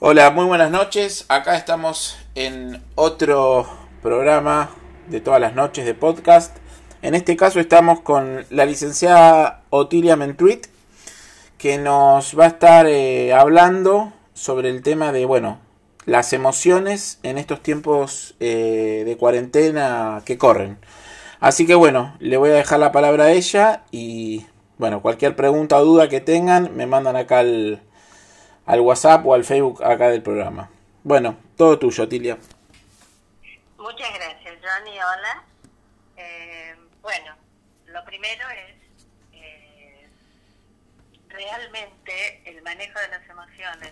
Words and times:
Hola, 0.00 0.30
muy 0.30 0.44
buenas 0.44 0.70
noches. 0.70 1.24
Acá 1.26 1.56
estamos 1.56 2.16
en 2.36 2.84
otro 2.94 3.66
programa 4.00 4.70
de 5.08 5.20
todas 5.20 5.40
las 5.40 5.56
noches 5.56 5.84
de 5.84 5.94
podcast. 5.94 6.56
En 7.02 7.16
este 7.16 7.36
caso 7.36 7.58
estamos 7.58 8.02
con 8.02 8.46
la 8.48 8.64
licenciada 8.64 9.64
Otilia 9.70 10.14
Mentruit, 10.14 10.68
que 11.58 11.78
nos 11.78 12.38
va 12.38 12.44
a 12.44 12.46
estar 12.46 12.86
eh, 12.86 13.32
hablando 13.34 14.12
sobre 14.34 14.68
el 14.68 14.82
tema 14.82 15.10
de, 15.10 15.24
bueno, 15.24 15.58
las 16.04 16.32
emociones 16.32 17.18
en 17.24 17.36
estos 17.36 17.60
tiempos 17.60 18.36
eh, 18.38 19.02
de 19.04 19.16
cuarentena 19.16 20.22
que 20.24 20.38
corren. 20.38 20.78
Así 21.40 21.66
que 21.66 21.74
bueno, 21.74 22.14
le 22.20 22.36
voy 22.36 22.50
a 22.50 22.54
dejar 22.54 22.78
la 22.78 22.92
palabra 22.92 23.24
a 23.24 23.32
ella 23.32 23.82
y 23.90 24.46
bueno, 24.76 25.02
cualquier 25.02 25.34
pregunta 25.34 25.76
o 25.76 25.84
duda 25.84 26.08
que 26.08 26.20
tengan 26.20 26.76
me 26.76 26.86
mandan 26.86 27.16
acá 27.16 27.40
al, 27.40 27.82
al 28.68 28.80
WhatsApp 28.80 29.24
o 29.26 29.32
al 29.32 29.44
Facebook 29.44 29.82
acá 29.82 30.10
del 30.10 30.22
programa. 30.22 30.68
Bueno, 31.02 31.38
todo 31.56 31.78
tuyo, 31.78 32.06
Tilia. 32.06 32.36
Muchas 33.78 34.14
gracias, 34.14 34.58
Johnny. 34.62 34.90
Hola. 34.90 35.42
Eh, 36.18 36.76
bueno, 37.00 37.34
lo 37.86 38.04
primero 38.04 38.44
es 38.50 38.76
eh, 39.32 40.06
realmente 41.28 42.42
el 42.44 42.60
manejo 42.60 43.00
de 43.00 43.08
las 43.08 43.26
emociones 43.30 43.90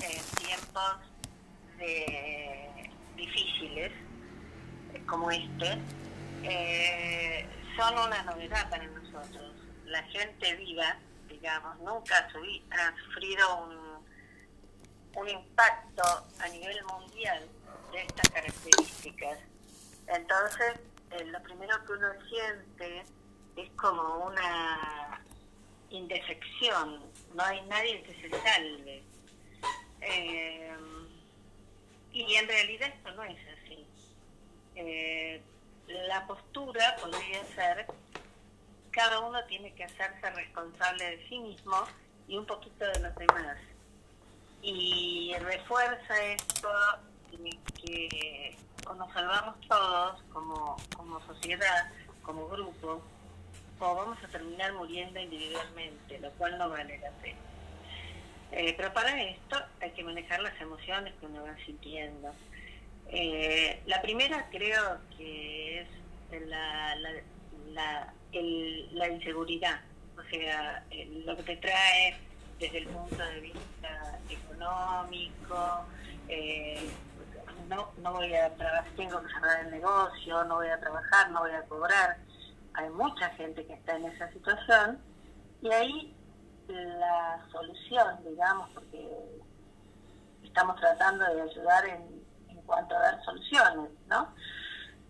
en 0.00 0.44
tiempos 0.44 0.96
de, 1.78 2.90
difíciles 3.16 3.92
como 5.06 5.30
este 5.30 5.78
eh, 6.42 7.46
son 7.78 7.94
una 7.98 8.22
novedad 8.24 8.68
para 8.68 8.84
nosotros. 8.84 9.54
La 9.86 10.02
gente 10.02 10.54
viva, 10.56 10.98
digamos, 11.30 11.78
nunca 11.78 12.18
ha 12.18 12.94
sufrido 13.06 13.64
un 13.64 13.81
un 15.16 15.28
impacto 15.28 16.02
a 16.40 16.48
nivel 16.48 16.82
mundial 16.84 17.48
de 17.92 18.02
estas 18.02 18.28
características. 18.30 19.38
Entonces, 20.06 20.74
eh, 21.10 21.24
lo 21.24 21.42
primero 21.42 21.84
que 21.84 21.92
uno 21.92 22.08
siente 22.28 23.04
es 23.56 23.70
como 23.72 24.26
una 24.26 25.20
indefección, 25.90 27.02
no 27.34 27.42
hay 27.44 27.60
nadie 27.62 28.02
que 28.02 28.14
se 28.22 28.30
salve. 28.42 29.02
Eh, 30.00 30.76
y 32.12 32.34
en 32.34 32.48
realidad 32.48 32.88
esto 32.88 33.12
no 33.12 33.24
es 33.24 33.38
así. 33.48 33.86
Eh, 34.74 35.42
la 35.86 36.26
postura 36.26 36.96
podría 36.96 37.44
ser, 37.54 37.86
cada 38.90 39.20
uno 39.20 39.44
tiene 39.44 39.74
que 39.74 39.84
hacerse 39.84 40.30
responsable 40.30 41.16
de 41.16 41.28
sí 41.28 41.38
mismo 41.38 41.84
y 42.28 42.36
un 42.36 42.46
poquito 42.46 42.86
de 42.86 43.00
los 43.00 43.14
demás 43.16 43.58
y 44.62 45.34
refuerza 45.40 46.24
esto 46.24 46.68
que 47.84 48.56
nos 48.96 49.12
salvamos 49.12 49.60
todos 49.68 50.22
como, 50.32 50.76
como 50.96 51.20
sociedad, 51.26 51.90
como 52.22 52.48
grupo, 52.48 53.02
o 53.78 53.94
vamos 53.96 54.18
a 54.22 54.28
terminar 54.28 54.72
muriendo 54.74 55.18
individualmente, 55.18 56.18
lo 56.20 56.30
cual 56.32 56.56
no 56.58 56.68
vale 56.68 56.98
la 56.98 57.10
pena. 57.22 57.38
Eh, 58.52 58.74
pero 58.76 58.92
para 58.92 59.20
esto 59.22 59.56
hay 59.80 59.90
que 59.92 60.04
manejar 60.04 60.40
las 60.40 60.58
emociones 60.60 61.14
que 61.18 61.26
uno 61.26 61.42
va 61.42 61.56
sintiendo. 61.64 62.32
Eh, 63.08 63.82
la 63.86 64.00
primera 64.02 64.48
creo 64.50 64.98
que 65.16 65.80
es 65.80 65.88
la, 66.46 66.94
la, 66.96 67.10
la, 67.72 68.14
la 68.92 69.08
inseguridad, 69.08 69.80
o 70.16 70.22
sea, 70.30 70.84
lo 71.24 71.36
que 71.36 71.42
te 71.42 71.56
trae 71.56 72.16
desde 72.62 72.78
el 72.78 72.86
punto 72.86 73.16
de 73.16 73.40
vista 73.40 74.20
económico, 74.30 75.84
eh, 76.28 76.88
no, 77.68 77.90
no 78.00 78.12
voy 78.12 78.32
a 78.34 78.54
trabajar, 78.54 78.84
tengo 78.96 79.20
que 79.20 79.32
cerrar 79.32 79.66
el 79.66 79.72
negocio, 79.72 80.44
no 80.44 80.56
voy 80.56 80.68
a 80.68 80.78
trabajar, 80.78 81.30
no 81.32 81.40
voy 81.40 81.50
a 81.50 81.62
cobrar. 81.64 82.18
Hay 82.74 82.88
mucha 82.90 83.30
gente 83.30 83.66
que 83.66 83.74
está 83.74 83.96
en 83.96 84.04
esa 84.04 84.30
situación 84.30 85.00
y 85.60 85.72
ahí 85.72 86.16
la 86.68 87.44
solución, 87.50 88.22
digamos, 88.24 88.70
porque 88.70 89.10
estamos 90.44 90.76
tratando 90.76 91.24
de 91.34 91.42
ayudar 91.42 91.84
en, 91.86 92.22
cuanto 92.64 92.94
a 92.96 93.00
dar 93.00 93.24
soluciones, 93.24 93.90
¿no? 94.06 94.32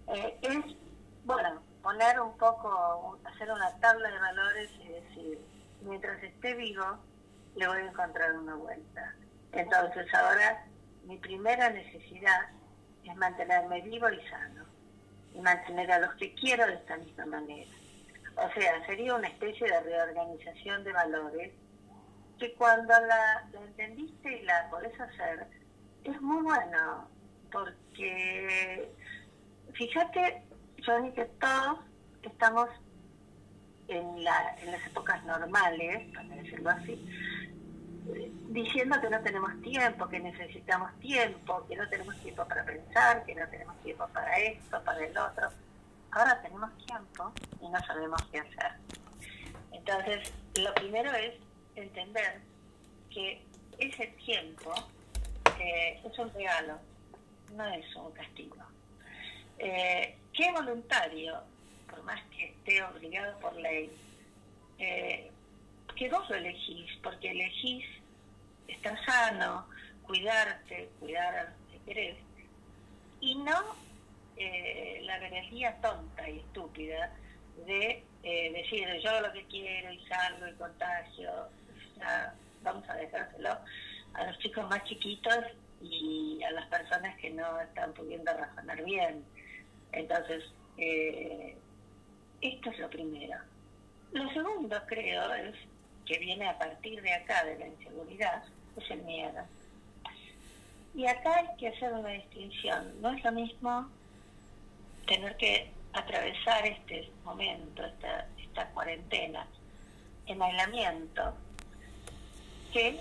Eh, 0.08 0.38
es, 0.40 0.64
bueno, 1.24 1.60
poner 1.82 2.18
un 2.18 2.34
poco, 2.38 3.18
hacer 3.26 3.52
una 3.52 3.78
tabla 3.78 4.10
de 4.10 4.18
valores 4.18 4.70
y 4.80 4.88
decir, 4.88 5.38
mientras 5.82 6.22
esté 6.22 6.54
vivo, 6.54 6.98
le 7.56 7.66
voy 7.66 7.78
a 7.78 7.86
encontrar 7.90 8.32
una 8.34 8.54
vuelta. 8.54 9.14
Entonces 9.52 10.12
ahora 10.14 10.64
mi 11.04 11.18
primera 11.18 11.70
necesidad 11.70 12.48
es 13.04 13.16
mantenerme 13.16 13.80
vivo 13.82 14.08
y 14.10 14.20
sano 14.28 14.64
y 15.34 15.40
mantener 15.40 15.90
a 15.92 15.98
los 16.00 16.14
que 16.14 16.34
quiero 16.34 16.66
de 16.66 16.74
esta 16.74 16.96
misma 16.96 17.26
manera. 17.26 17.70
O 18.36 18.50
sea, 18.52 18.86
sería 18.86 19.14
una 19.14 19.28
especie 19.28 19.66
de 19.66 19.80
reorganización 19.80 20.84
de 20.84 20.92
valores 20.92 21.52
que 22.38 22.54
cuando 22.54 22.92
la, 23.06 23.48
entendiste 23.52 24.38
y 24.38 24.42
la 24.44 24.68
podés 24.70 24.98
hacer, 25.00 25.46
es 26.04 26.20
muy 26.20 26.42
bueno, 26.42 27.08
porque 27.52 28.90
fíjate, 29.74 30.42
Johnny, 30.84 31.12
que 31.12 31.26
todos 31.26 31.78
estamos 32.22 32.68
en, 33.88 34.24
la, 34.24 34.56
en 34.60 34.72
las 34.72 34.86
épocas 34.86 35.24
normales, 35.24 36.08
para 36.14 36.28
decirlo 36.28 36.70
así, 36.70 37.08
diciendo 38.48 39.00
que 39.00 39.10
no 39.10 39.20
tenemos 39.22 39.60
tiempo, 39.62 40.08
que 40.08 40.20
necesitamos 40.20 40.90
tiempo, 41.00 41.64
que 41.68 41.76
no 41.76 41.88
tenemos 41.88 42.16
tiempo 42.20 42.46
para 42.46 42.64
pensar, 42.64 43.24
que 43.24 43.34
no 43.34 43.48
tenemos 43.48 43.76
tiempo 43.82 44.06
para 44.08 44.38
esto, 44.38 44.82
para 44.84 45.04
el 45.04 45.16
otro. 45.16 45.48
Ahora 46.10 46.40
tenemos 46.42 46.70
tiempo 46.84 47.32
y 47.60 47.68
no 47.68 47.80
sabemos 47.80 48.20
qué 48.30 48.40
hacer. 48.40 48.72
Entonces, 49.72 50.32
lo 50.58 50.74
primero 50.74 51.10
es 51.12 51.34
entender 51.74 52.40
que 53.10 53.42
ese 53.78 54.06
tiempo 54.24 54.74
eh, 55.58 56.00
es 56.04 56.18
un 56.18 56.32
regalo, 56.34 56.78
no 57.56 57.66
es 57.68 57.96
un 57.96 58.12
castigo. 58.12 58.56
Eh, 59.58 60.16
que 60.32 60.52
voluntario, 60.52 61.40
por 61.92 62.02
más 62.04 62.20
que 62.30 62.46
esté 62.46 62.82
obligado 62.82 63.38
por 63.38 63.54
ley, 63.56 63.90
eh, 64.78 65.30
que 65.94 66.08
vos 66.08 66.28
lo 66.28 66.36
elegís, 66.36 66.90
porque 67.02 67.30
elegís 67.30 67.84
estar 68.66 68.98
sano, 69.04 69.66
cuidarte, 70.02 70.88
cuidar 70.98 71.34
a 71.34 71.44
los 71.44 71.54
que 71.70 71.78
querés, 71.86 72.16
y 73.20 73.36
no 73.36 73.76
eh, 74.36 75.02
la 75.04 75.18
energía 75.18 75.76
tonta 75.80 76.28
y 76.28 76.38
estúpida 76.38 77.12
de 77.66 78.02
eh, 78.22 78.52
decir 78.52 78.88
yo 79.04 79.20
lo 79.20 79.32
que 79.32 79.44
quiero 79.46 79.92
y 79.92 80.00
salgo 80.06 80.48
y 80.48 80.54
contagio. 80.54 81.30
vamos 82.62 82.88
a 82.88 82.94
dejárselo 82.94 83.58
a 84.14 84.26
los 84.26 84.38
chicos 84.38 84.68
más 84.68 84.82
chiquitos 84.84 85.44
y 85.82 86.42
a 86.44 86.50
las 86.52 86.66
personas 86.68 87.16
que 87.18 87.30
no 87.30 87.60
están 87.60 87.92
pudiendo 87.92 88.32
razonar 88.32 88.82
bien. 88.84 89.24
Entonces, 89.92 90.44
eh, 90.78 91.56
esto 92.42 92.70
es 92.70 92.78
lo 92.78 92.90
primero. 92.90 93.38
Lo 94.12 94.28
segundo, 94.32 94.76
creo, 94.86 95.32
es 95.34 95.54
que 96.04 96.18
viene 96.18 96.48
a 96.48 96.58
partir 96.58 97.00
de 97.00 97.12
acá, 97.14 97.44
de 97.44 97.58
la 97.58 97.68
inseguridad, 97.68 98.42
es 98.76 98.90
el 98.90 99.02
miedo. 99.02 99.42
Y 100.94 101.06
acá 101.06 101.36
hay 101.36 101.56
que 101.58 101.68
hacer 101.68 101.92
una 101.92 102.10
distinción. 102.10 103.00
No 103.00 103.12
es 103.12 103.24
lo 103.24 103.32
mismo 103.32 103.88
tener 105.06 105.36
que 105.36 105.70
atravesar 105.94 106.66
este 106.66 107.10
momento, 107.24 107.84
esta, 107.84 108.26
esta 108.42 108.66
cuarentena, 108.70 109.46
en 110.26 110.42
aislamiento, 110.42 111.34
que 112.72 113.00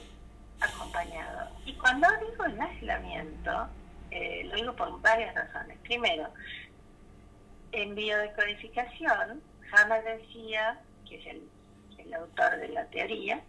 acompañado. 0.61 1.49
Y 1.65 1.73
cuando 1.73 2.07
digo 2.29 2.45
en 2.45 2.61
aislamiento, 2.61 3.67
eh, 4.11 4.43
lo 4.45 4.55
digo 4.55 4.75
por 4.75 5.01
varias 5.01 5.33
razones. 5.33 5.77
Primero, 5.79 6.27
en 7.71 7.95
biodecodificación, 7.95 9.41
Hammer 9.71 10.03
decía, 10.03 10.79
que 11.07 11.15
es 11.19 11.25
el 11.27 11.49
el 12.05 12.13
autor 12.13 12.57
de 12.57 12.67
la 12.69 12.85
teoría, 12.85 13.41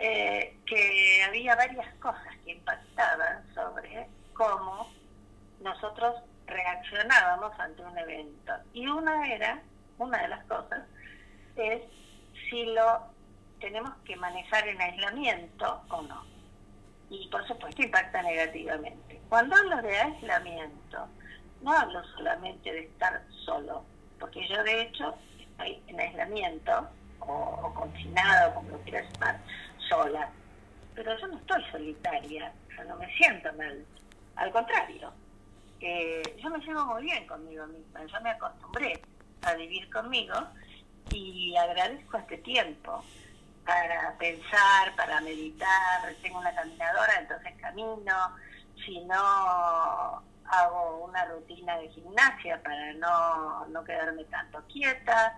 eh, 0.00 0.56
que 0.66 1.22
había 1.26 1.54
varias 1.54 1.94
cosas 1.96 2.36
que 2.44 2.52
impactaban 2.52 3.44
sobre 3.54 4.08
cómo 4.32 4.92
nosotros 5.60 6.16
reaccionábamos 6.46 7.58
ante 7.58 7.82
un 7.82 7.96
evento. 7.96 8.52
Y 8.72 8.86
una 8.86 9.28
era, 9.32 9.62
una 9.98 10.22
de 10.22 10.28
las 10.28 10.44
cosas, 10.46 10.82
es 11.56 11.82
si 12.50 12.64
lo 12.66 13.02
tenemos 13.60 13.94
que 14.04 14.16
manejar 14.16 14.66
en 14.68 14.80
aislamiento 14.80 15.82
o 15.88 16.02
no. 16.02 16.24
Y 17.10 17.28
por 17.28 17.46
supuesto 17.46 17.82
impacta 17.82 18.22
negativamente. 18.22 19.20
Cuando 19.28 19.54
hablo 19.54 19.80
de 19.82 19.96
aislamiento, 19.96 21.08
no 21.64 21.72
hablo 21.72 22.04
solamente 22.16 22.70
de 22.70 22.80
estar 22.80 23.22
solo, 23.44 23.84
porque 24.20 24.46
yo 24.46 24.62
de 24.62 24.82
hecho 24.82 25.14
estoy 25.40 25.82
en 25.86 25.98
aislamiento 25.98 26.88
o, 27.20 27.72
confinada, 27.74 28.54
como 28.54 28.78
quieras 28.80 29.10
llamar, 29.14 29.40
sola. 29.88 30.28
pero 30.94 31.18
yo 31.18 31.26
no 31.26 31.38
estoy 31.38 31.64
solitaria, 31.72 32.52
yo 32.76 32.84
no 32.84 32.96
me 32.96 33.12
siento 33.16 33.50
mal, 33.54 33.84
al 34.36 34.52
contrario, 34.52 35.10
eh, 35.80 36.22
yo 36.42 36.50
me 36.50 36.58
llevo 36.58 36.84
muy 36.84 37.02
bien 37.02 37.26
conmigo 37.26 37.66
misma, 37.66 38.04
yo 38.04 38.20
me 38.20 38.30
acostumbré 38.30 39.00
a 39.42 39.54
vivir 39.54 39.90
conmigo 39.90 40.34
y 41.12 41.56
agradezco 41.56 42.18
este 42.18 42.38
tiempo 42.38 43.02
para 43.64 44.14
pensar, 44.18 44.94
para 44.96 45.22
meditar, 45.22 46.14
tengo 46.22 46.38
una 46.38 46.54
caminadora, 46.54 47.20
entonces 47.20 47.54
camino, 47.58 48.14
si 48.84 49.00
no 49.00 50.22
hago 50.46 51.04
una 51.04 51.24
rutina 51.26 51.78
de 51.78 51.88
gimnasia 51.88 52.62
para 52.62 52.92
no, 52.94 53.66
no 53.66 53.84
quedarme 53.84 54.24
tanto 54.24 54.62
quieta, 54.72 55.36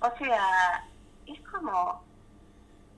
o 0.00 0.10
sea, 0.18 0.84
es 1.26 1.40
como, 1.48 2.04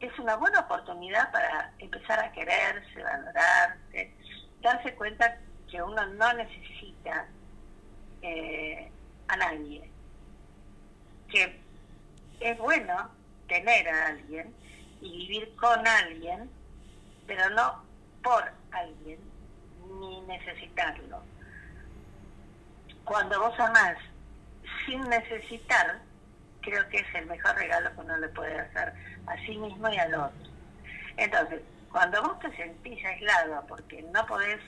es 0.01 0.19
una 0.19 0.37
buena 0.37 0.61
oportunidad 0.61 1.31
para 1.31 1.73
empezar 1.79 2.21
a 2.21 2.33
quererse, 2.33 3.03
valorarse, 3.03 4.13
darse 4.61 4.95
cuenta 4.95 5.39
que 5.71 5.83
uno 5.83 6.07
no 6.07 6.33
necesita 6.35 7.27
eh, 8.23 8.91
a 9.29 9.37
nadie, 9.37 9.91
que 11.29 11.61
es 12.41 12.59
bueno 12.59 13.11
tener 13.47 13.89
a 13.89 14.07
alguien 14.09 14.55
y 15.01 15.29
vivir 15.29 15.55
con 15.57 15.87
alguien, 15.87 16.51
pero 17.27 17.49
no 17.51 17.83
por 18.23 18.51
alguien, 18.73 19.19
ni 20.01 20.21
necesitarlo. 20.23 21.23
Cuando 23.05 23.41
vos 23.41 23.59
amás 23.59 23.97
sin 24.87 25.01
necesitar, 25.09 25.99
creo 26.61 26.89
que 26.89 26.99
es 26.99 27.15
el 27.15 27.27
mejor 27.27 27.57
regalo 27.57 27.93
que 27.95 28.01
uno 28.01 28.17
le 28.19 28.29
puede 28.29 28.59
hacer 28.59 28.93
a 29.27 29.37
sí 29.47 29.57
mismo 29.57 29.89
y 29.89 29.99
al 29.99 30.15
otro. 30.15 30.51
Entonces, 31.17 31.63
cuando 31.91 32.23
vos 32.23 32.39
te 32.41 32.55
sentís 32.57 33.05
aislado 33.05 33.65
porque 33.67 34.03
no 34.15 34.27
podés, 34.27 34.61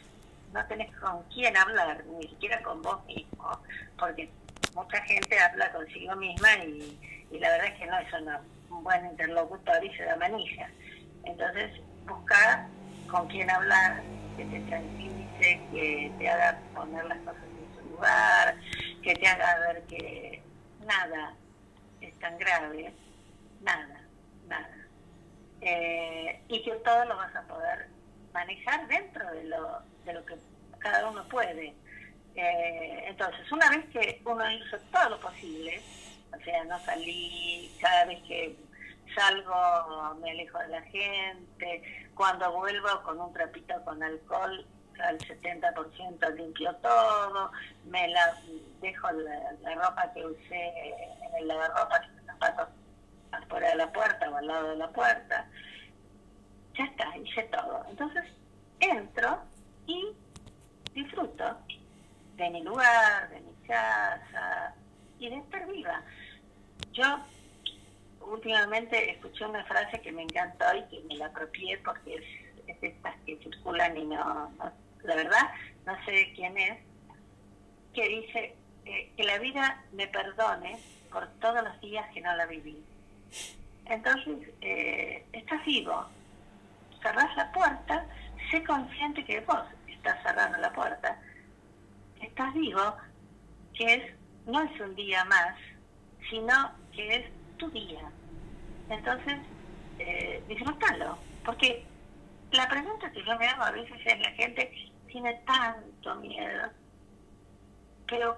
no 0.52 0.64
tenés 0.66 0.94
con 0.96 1.22
quién 1.24 1.56
hablar, 1.56 2.02
ni 2.06 2.28
siquiera 2.28 2.62
con 2.62 2.82
vos 2.82 3.04
mismo, 3.06 3.60
porque 3.98 4.30
mucha 4.74 5.00
gente 5.02 5.38
habla 5.38 5.72
consigo 5.72 6.16
misma 6.16 6.54
y, 6.64 6.98
la 7.38 7.50
verdad 7.50 7.66
es 7.66 7.78
que 7.78 7.86
no 7.86 7.98
es 7.98 8.12
un 8.70 8.82
buen 8.82 9.06
interlocutor 9.06 9.84
y 9.84 9.96
se 9.96 10.04
da 10.04 10.16
manija. 10.16 10.68
Entonces, 11.24 11.70
buscar 12.06 12.66
con 13.10 13.26
quién 13.28 13.50
hablar, 13.50 14.02
que 14.36 14.44
te 14.44 14.60
tranquilice, 14.60 15.60
que 15.70 16.12
te 16.18 16.28
haga 16.28 16.58
poner 16.74 17.04
las 17.06 17.18
cosas 17.18 17.42
en 17.42 17.82
su 17.82 17.90
lugar, 17.90 18.56
que 19.02 19.14
te 19.14 19.26
haga 19.26 19.58
ver 19.66 19.82
que 19.84 20.42
nada 20.86 21.34
es 22.00 22.18
tan 22.18 22.38
grave, 22.38 22.92
nada, 23.60 24.00
nada. 24.46 24.76
Eh, 25.60 26.40
y 26.48 26.62
que 26.62 26.72
todo 26.76 27.04
lo 27.04 27.16
vas 27.16 27.34
a 27.34 27.42
poder 27.42 27.88
manejar 28.32 28.86
dentro 28.88 29.30
de 29.32 29.44
lo, 29.44 29.82
de 30.04 30.14
lo 30.14 30.24
que 30.24 30.36
cada 30.78 31.08
uno 31.10 31.26
puede. 31.28 31.74
Eh, 32.34 33.04
entonces, 33.06 33.50
una 33.52 33.68
vez 33.70 33.84
que 33.90 34.22
uno 34.24 34.50
hizo 34.50 34.78
todo 34.92 35.10
lo 35.10 35.20
posible, 35.20 35.82
o 36.32 36.44
sea, 36.44 36.64
no 36.64 36.78
salí, 36.84 37.70
cada 37.80 38.06
vez 38.06 38.22
que 38.22 38.56
salgo 39.14 40.14
me 40.20 40.30
alejo 40.30 40.58
de 40.58 40.68
la 40.68 40.82
gente, 40.82 41.82
cuando 42.14 42.52
vuelvo 42.52 43.02
con 43.02 43.20
un 43.20 43.32
trapito 43.32 43.74
con 43.84 44.02
alcohol, 44.02 44.66
al 45.02 45.18
70% 45.18 46.34
limpio 46.34 46.74
todo, 46.76 47.50
me 47.86 48.08
la 48.08 48.36
dejo 48.80 49.10
la, 49.12 49.74
ropa 49.74 50.12
que 50.12 50.26
usé 50.26 50.68
en 51.24 51.34
el 51.38 51.48
lavarropa, 51.48 52.00
los 52.00 52.26
zapatos 52.26 52.68
afuera 53.32 53.68
de 53.70 53.76
la 53.76 53.92
puerta 53.92 54.30
o 54.30 54.36
al 54.36 54.46
lado 54.46 54.70
de 54.70 54.76
la 54.76 54.88
puerta. 54.88 55.46
Ya 56.76 56.84
está, 56.84 57.16
hice 57.16 57.42
todo. 57.44 57.84
Entonces 57.88 58.24
entro 58.80 59.40
y 59.86 60.08
disfruto 60.94 61.56
de 62.36 62.50
mi 62.50 62.62
lugar, 62.62 63.28
de 63.30 63.40
mi 63.40 63.54
casa 63.66 64.74
y 65.18 65.28
de 65.28 65.36
estar 65.36 65.66
viva. 65.66 66.02
Yo 66.92 67.18
últimamente 68.30 69.10
escuché 69.10 69.44
una 69.44 69.64
frase 69.64 70.00
que 70.00 70.12
me 70.12 70.22
encantó 70.22 70.64
y 70.74 70.82
que 70.84 71.04
me 71.08 71.16
la 71.16 71.26
apropié 71.26 71.78
porque 71.78 72.14
es, 72.14 72.24
es 72.68 72.76
estas 72.82 73.14
que 73.26 73.36
circulan 73.38 73.96
y 73.96 74.04
no, 74.04 74.52
la 75.02 75.16
verdad, 75.16 75.50
no 75.86 76.04
sé 76.04 76.32
quién 76.34 76.56
es, 76.56 76.78
que 77.92 78.08
dice 78.08 78.54
eh, 78.84 79.12
que 79.16 79.24
la 79.24 79.38
vida 79.38 79.82
me 79.92 80.06
perdone 80.06 80.78
por 81.10 81.26
todos 81.40 81.62
los 81.64 81.80
días 81.80 82.06
que 82.14 82.20
no 82.20 82.34
la 82.36 82.46
viví. 82.46 82.82
Entonces, 83.86 84.48
eh, 84.60 85.26
estás 85.32 85.64
vivo, 85.64 86.06
cerrás 87.02 87.36
la 87.36 87.50
puerta, 87.50 88.06
sé 88.50 88.62
consciente 88.62 89.24
que 89.24 89.40
vos 89.40 89.62
estás 89.88 90.22
cerrando 90.22 90.58
la 90.58 90.72
puerta, 90.72 91.20
estás 92.20 92.54
vivo, 92.54 92.94
que 93.74 93.94
es, 93.94 94.14
no 94.46 94.62
es 94.62 94.80
un 94.80 94.94
día 94.94 95.24
más, 95.24 95.56
sino 96.30 96.70
que 96.92 97.16
es 97.16 97.39
tu 97.60 97.70
día. 97.70 98.10
Entonces, 98.88 99.38
eh, 99.98 100.42
disfrútalo, 100.48 101.18
porque 101.44 101.84
la 102.52 102.66
pregunta 102.68 103.12
que 103.12 103.22
yo 103.22 103.38
me 103.38 103.46
hago 103.46 103.62
a 103.62 103.70
veces 103.70 103.96
es 104.04 104.18
la 104.18 104.30
gente 104.32 104.90
tiene 105.06 105.34
tanto 105.46 106.14
miedo. 106.16 106.70
Pero, 108.08 108.36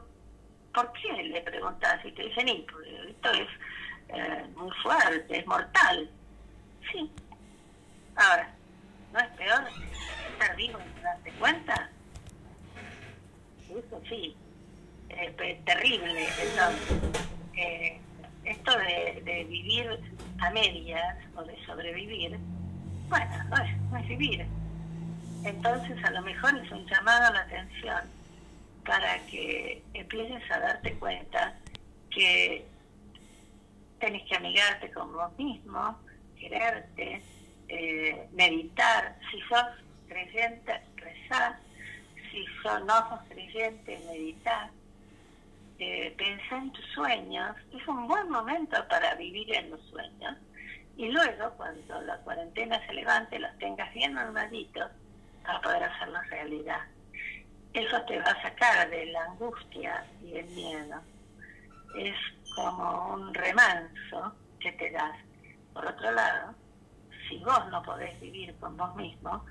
¿por 0.74 0.92
qué 0.92 1.22
le 1.22 1.40
preguntas? 1.40 2.04
Y 2.04 2.12
te 2.12 2.24
dicen, 2.24 2.48
esto 2.48 3.30
es 3.30 3.48
eh, 4.08 4.46
muy 4.56 4.70
fuerte, 4.82 5.38
es 5.38 5.46
mortal. 5.46 6.10
Sí. 6.90 7.10
Ahora, 8.16 8.52
¿no 9.12 9.20
es 9.20 9.28
peor 9.28 9.64
estar 10.32 10.56
vivo 10.56 10.78
y 10.78 11.02
darte 11.02 11.32
cuenta? 11.32 11.90
Eso 13.70 14.02
sí, 14.06 14.36
es 15.08 15.64
terrible. 15.64 16.28
Entonces, 16.42 16.98
eh, 17.56 18.00
esto 18.44 18.72
de, 18.78 19.22
de, 19.24 19.44
vivir 19.44 20.00
a 20.38 20.50
medias 20.50 21.16
o 21.36 21.42
de 21.44 21.56
sobrevivir, 21.64 22.38
bueno, 23.08 23.44
no 23.50 23.56
es, 23.56 23.80
no 23.90 23.98
es 23.98 24.08
vivir 24.08 24.46
entonces 25.44 26.02
a 26.04 26.10
lo 26.10 26.22
mejor 26.22 26.56
es 26.56 26.70
un 26.70 26.86
llamado 26.86 27.26
a 27.26 27.32
la 27.32 27.40
atención 27.40 28.00
para 28.84 29.18
que 29.26 29.82
empieces 29.94 30.42
a 30.50 30.60
darte 30.60 30.94
cuenta 30.94 31.54
que 32.10 32.64
tenés 33.98 34.22
que 34.28 34.36
amigarte 34.36 34.90
con 34.92 35.12
vos 35.12 35.36
mismo, 35.38 35.98
quererte, 36.38 37.22
eh, 37.68 38.28
meditar. 38.32 39.16
Si 39.30 39.40
sos 39.42 39.66
creyente, 40.08 40.80
rezar. 40.96 41.58
Si 42.30 42.44
no 42.64 43.08
sos 43.08 43.20
creyente, 43.28 44.00
meditar. 44.06 44.70
Eh, 45.78 46.14
en 46.52 46.72
tus 46.72 46.84
sueños. 46.94 47.56
Es 47.72 47.86
un 47.88 48.06
buen 48.06 48.28
momento 48.30 48.76
para 48.88 49.14
vivir 49.14 49.54
en 49.54 49.70
los 49.70 49.80
sueños. 49.88 50.36
Y 50.96 51.08
luego, 51.08 51.50
cuando 51.56 52.00
la 52.02 52.16
cuarentena 52.18 52.84
se 52.86 52.92
levante, 52.92 53.38
los 53.38 53.56
tengas 53.58 53.92
bien 53.94 54.14
normalitos, 54.14 54.90
para 55.42 55.60
poder 55.60 55.84
hacerlo 55.84 56.20
realidad. 56.30 56.80
Eso 57.72 58.00
te 58.02 58.18
va 58.18 58.30
a 58.30 58.42
sacar 58.42 58.90
de 58.90 59.06
la 59.06 59.24
angustia 59.24 60.04
y 60.22 60.36
el 60.36 60.46
miedo. 60.46 61.00
Es 61.96 62.16
como 62.54 63.14
un 63.14 63.34
remanso 63.34 64.34
que 64.60 64.72
te 64.72 64.90
das. 64.90 65.16
Por 65.72 65.86
otro 65.86 66.12
lado, 66.12 66.54
si 67.28 67.38
vos 67.38 67.66
no 67.70 67.82
podés 67.82 68.20
vivir 68.20 68.54
con 68.56 68.76
vos 68.76 68.94
mismo 68.94 69.44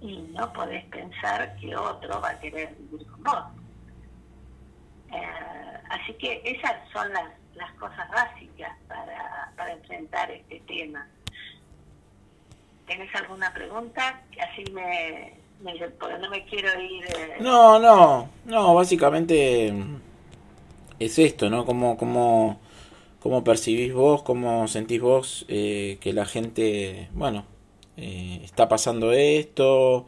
y 0.00 0.18
no 0.18 0.52
podés 0.52 0.84
pensar 0.86 1.56
que 1.56 1.74
otro 1.76 2.20
va 2.20 2.30
a 2.30 2.38
querer 2.38 2.74
vivir 2.76 3.06
con 3.08 3.22
vos. 3.24 3.44
Eh, 5.12 5.80
así 5.90 6.12
que 6.14 6.42
esas 6.44 6.76
son 6.92 7.12
las, 7.12 7.30
las 7.54 7.72
cosas 7.74 8.08
básicas 8.10 8.76
para, 8.88 9.52
para 9.56 9.72
enfrentar 9.72 10.30
este 10.30 10.60
tema. 10.60 11.06
¿Tienes 12.86 13.14
alguna 13.14 13.52
pregunta? 13.52 14.22
Así 14.40 14.64
me, 14.72 15.34
porque 15.98 16.18
no 16.18 16.30
me 16.30 16.44
quiero 16.44 16.80
ir. 16.80 17.04
Eh. 17.04 17.36
No, 17.40 17.78
no, 17.78 18.28
no, 18.44 18.74
básicamente 18.74 19.72
es 20.98 21.18
esto, 21.18 21.50
¿no? 21.50 21.64
Cómo, 21.64 21.96
cómo, 21.96 22.60
cómo 23.20 23.44
percibís 23.44 23.92
vos, 23.92 24.22
cómo 24.22 24.68
sentís 24.68 25.00
vos 25.00 25.44
eh, 25.48 25.98
que 26.00 26.12
la 26.12 26.26
gente, 26.26 27.08
bueno, 27.12 27.44
eh, 27.98 28.40
está 28.44 28.68
pasando 28.68 29.12
esto 29.12 30.06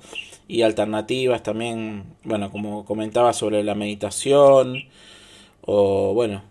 y 0.49 0.62
alternativas 0.62 1.42
también, 1.42 2.04
bueno, 2.25 2.50
como 2.50 2.85
comentaba 2.85 3.32
sobre 3.32 3.62
la 3.62 3.75
meditación 3.75 4.85
o 5.62 6.14
bueno, 6.14 6.42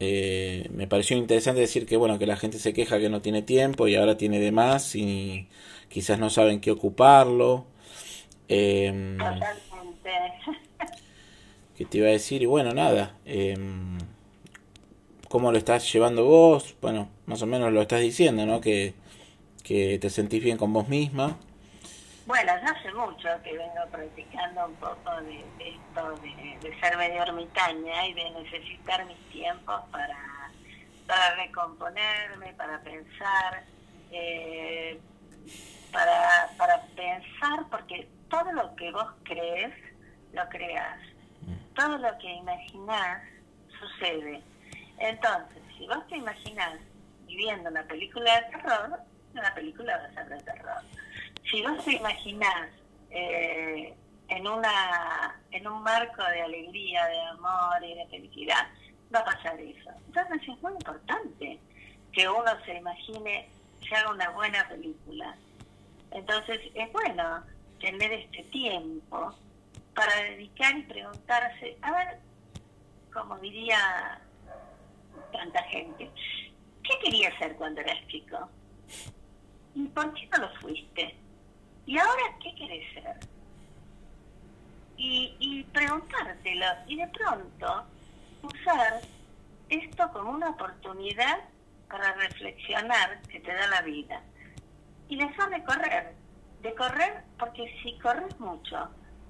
me 0.00 0.86
pareció 0.88 1.16
interesante 1.16 1.60
decir 1.60 1.86
que 1.86 1.96
bueno 1.96 2.18
que 2.18 2.26
la 2.26 2.36
gente 2.36 2.58
se 2.58 2.74
queja 2.74 2.98
que 2.98 3.08
no 3.08 3.22
tiene 3.22 3.42
tiempo 3.42 3.88
y 3.88 3.94
ahora 3.94 4.18
tiene 4.18 4.38
de 4.38 4.52
más 4.52 4.94
y 4.96 5.48
quizás 5.88 6.18
no 6.18 6.30
saben 6.30 6.60
qué 6.60 6.70
ocuparlo. 6.70 7.64
Eh, 8.48 9.16
¿Qué 11.76 11.84
te 11.84 11.98
iba 11.98 12.08
a 12.08 12.12
decir? 12.12 12.42
Y 12.42 12.46
bueno, 12.46 12.72
nada. 12.72 13.16
Eh, 13.26 13.56
¿Cómo 15.28 15.50
lo 15.50 15.58
estás 15.58 15.92
llevando 15.92 16.24
vos? 16.24 16.76
Bueno, 16.80 17.08
más 17.26 17.42
o 17.42 17.46
menos 17.46 17.72
lo 17.72 17.82
estás 17.82 18.00
diciendo, 18.00 18.46
¿no? 18.46 18.60
Que, 18.60 18.94
que 19.64 19.98
te 19.98 20.10
sentís 20.10 20.44
bien 20.44 20.58
con 20.58 20.72
vos 20.72 20.86
misma. 20.88 21.36
Bueno, 22.26 22.52
ya 22.62 22.70
hace 22.70 22.92
mucho 22.92 23.28
que 23.42 23.56
vengo 23.56 23.86
practicando 23.90 24.66
un 24.66 24.74
poco 24.76 25.10
de, 25.22 25.40
esto, 25.58 26.16
de, 26.62 26.80
ser 26.80 26.96
medio 26.96 27.22
ermitaña 27.22 28.06
y 28.06 28.14
de 28.14 28.30
necesitar 28.30 29.04
mis 29.06 29.18
tiempos 29.30 29.82
para, 29.90 30.50
para 31.06 31.34
recomponerme, 31.36 32.54
para 32.54 32.80
pensar, 32.80 33.64
eh, 34.10 34.98
para, 35.92 36.50
para 36.56 36.82
pensar, 36.94 37.66
porque 37.70 38.08
todo 38.30 38.52
lo 38.52 38.74
que 38.76 38.90
vos 38.92 39.06
crees, 39.24 39.74
lo 40.32 40.48
creas. 40.48 40.98
Todo 41.74 41.98
lo 41.98 42.18
que 42.18 42.32
imaginás 42.32 43.22
sucede. 43.78 44.42
Entonces, 44.98 45.62
si 45.76 45.86
vos 45.86 46.06
te 46.08 46.16
imaginás 46.16 46.78
viviendo 47.26 47.68
una 47.68 47.82
película 47.82 48.40
de 48.40 48.56
terror, 48.56 49.00
una 49.34 49.54
película 49.54 49.96
va 49.98 50.04
a 50.04 50.14
ser 50.14 50.28
de 50.28 50.42
terror 50.42 50.82
si 51.54 51.62
vos 51.62 51.84
te 51.84 51.92
imaginás 51.92 52.70
eh, 53.10 53.94
en, 54.28 54.46
una, 54.46 55.40
en 55.50 55.66
un 55.66 55.82
marco 55.82 56.24
de 56.24 56.42
alegría, 56.42 57.06
de 57.06 57.20
amor 57.26 57.84
y 57.84 57.94
de 57.94 58.06
felicidad, 58.08 58.66
va 59.14 59.20
a 59.20 59.24
pasar 59.24 59.60
eso. 59.60 59.90
Entonces 60.06 60.48
es 60.48 60.62
muy 60.62 60.72
importante 60.72 61.60
que 62.12 62.28
uno 62.28 62.50
se 62.64 62.74
imagine, 62.74 63.48
se 63.88 63.94
haga 63.94 64.10
una 64.10 64.30
buena 64.30 64.66
película. 64.68 65.36
Entonces 66.10 66.60
es 66.74 66.92
bueno 66.92 67.44
tener 67.80 68.12
este 68.12 68.42
tiempo 68.44 69.34
para 69.94 70.16
dedicar 70.22 70.76
y 70.76 70.82
preguntarse, 70.82 71.78
a 71.82 71.92
ver, 71.92 72.18
como 73.12 73.38
diría 73.38 74.20
tanta 75.32 75.62
gente, 75.64 76.10
¿qué 76.82 76.98
querías 77.02 77.36
ser 77.38 77.54
cuando 77.56 77.80
eras 77.80 77.98
chico? 78.08 78.48
¿Y 79.74 79.86
por 79.88 80.12
qué 80.14 80.28
no 80.32 80.38
lo 80.38 80.54
fuiste? 80.60 81.16
¿y 81.86 81.98
ahora 81.98 82.22
qué 82.42 82.54
querés 82.54 82.92
ser? 82.94 83.16
Y, 84.96 85.64
preguntártelo, 85.72 86.66
y 86.86 86.96
de 86.96 87.08
pronto 87.08 87.84
usar 88.42 89.02
esto 89.68 90.10
como 90.12 90.30
una 90.30 90.50
oportunidad 90.50 91.40
para 91.88 92.14
reflexionar 92.14 93.20
que 93.22 93.40
te 93.40 93.52
da 93.52 93.66
la 93.68 93.82
vida. 93.82 94.22
Y 95.08 95.16
dejar 95.16 95.50
de 95.50 95.62
correr, 95.64 96.14
de 96.62 96.74
correr 96.74 97.22
porque 97.38 97.74
si 97.82 97.98
corres 97.98 98.38
mucho, 98.40 98.88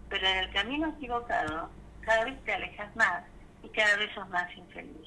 pero 0.08 0.26
en 0.28 0.38
el 0.38 0.52
camino 0.52 0.90
equivocado, 0.90 1.70
cada 2.02 2.24
vez 2.26 2.44
te 2.44 2.52
alejas 2.52 2.94
más 2.94 3.24
y 3.64 3.68
cada 3.70 3.96
vez 3.96 4.14
sos 4.14 4.28
más 4.28 4.54
infeliz. 4.56 5.06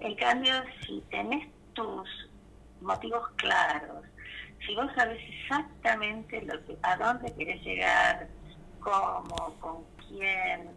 En 0.00 0.14
cambio, 0.16 0.52
si 0.84 1.00
tenés 1.10 1.48
tus 1.72 2.08
motivos 2.82 3.26
claros, 3.36 4.04
si 4.66 4.74
vos 4.74 4.90
sabes 4.94 5.20
exactamente 5.28 6.42
lo 6.42 6.64
que, 6.64 6.76
a 6.82 6.96
dónde 6.96 7.32
querés 7.34 7.62
llegar, 7.62 8.28
cómo, 8.80 9.54
con 9.60 9.84
quién. 10.08 10.68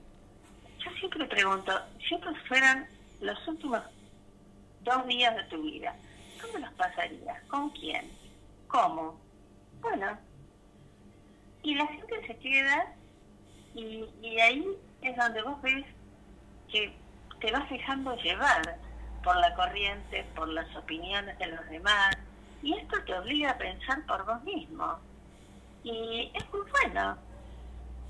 Yo 0.80 0.92
siempre 1.00 1.26
pregunto, 1.26 1.72
si 2.08 2.18
fueran 2.48 2.88
los 3.22 3.48
últimos 3.48 3.82
dos 4.82 5.08
días 5.08 5.36
de 5.36 5.44
tu 5.44 5.62
vida, 5.62 5.96
¿cómo 6.42 6.60
los 6.60 6.74
pasarías? 6.74 7.42
¿Con 7.44 7.70
quién? 7.72 8.12
¿Cómo? 8.68 9.20
Bueno, 9.82 10.18
y 11.64 11.76
la 11.76 11.88
gente 11.88 12.28
se 12.28 12.38
queda 12.38 12.94
y 13.76 14.40
ahí 14.40 14.66
es 15.02 15.16
donde 15.16 15.42
vos 15.44 15.62
ves 15.62 15.86
que 16.72 16.94
te 17.40 17.52
vas 17.52 17.70
dejando 17.70 18.16
llevar 18.18 18.80
por 19.24 19.36
la 19.38 19.54
corriente, 19.56 20.26
por 20.36 20.48
las 20.48 20.74
opiniones 20.76 21.38
de 21.38 21.48
los 21.48 21.70
demás, 21.70 22.16
y 22.68 22.74
esto 22.74 23.02
te 23.06 23.18
obliga 23.18 23.52
a 23.52 23.58
pensar 23.58 24.06
por 24.08 24.26
vos 24.26 24.44
mismo. 24.44 25.00
Y 25.84 26.30
es 26.34 26.52
muy 26.52 26.70
bueno. 26.70 27.18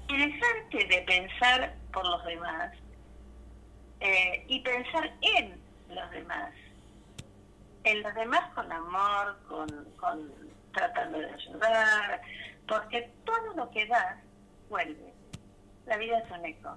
Y 0.08 0.18
dejarte 0.18 0.88
de 0.88 1.02
pensar 1.04 1.76
por 1.94 2.04
los 2.08 2.26
demás 2.26 2.74
eh, 4.00 4.44
y 4.48 4.60
pensar 4.62 5.14
en 5.22 5.62
los 5.90 6.10
demás. 6.10 6.52
En 7.84 8.02
los 8.02 8.16
demás 8.16 8.52
con 8.56 8.72
amor, 8.72 9.38
con, 9.48 9.68
con 9.98 10.34
tratando 10.74 11.20
de 11.20 11.32
ayudar, 11.32 12.22
porque 12.68 13.12
todo 13.26 13.54
lo 13.58 13.70
que 13.70 13.86
das 13.86 14.18
vuelve. 14.70 15.14
La 15.86 15.98
vida 15.98 16.18
es 16.18 16.32
un 16.32 16.46
eco. 16.46 16.76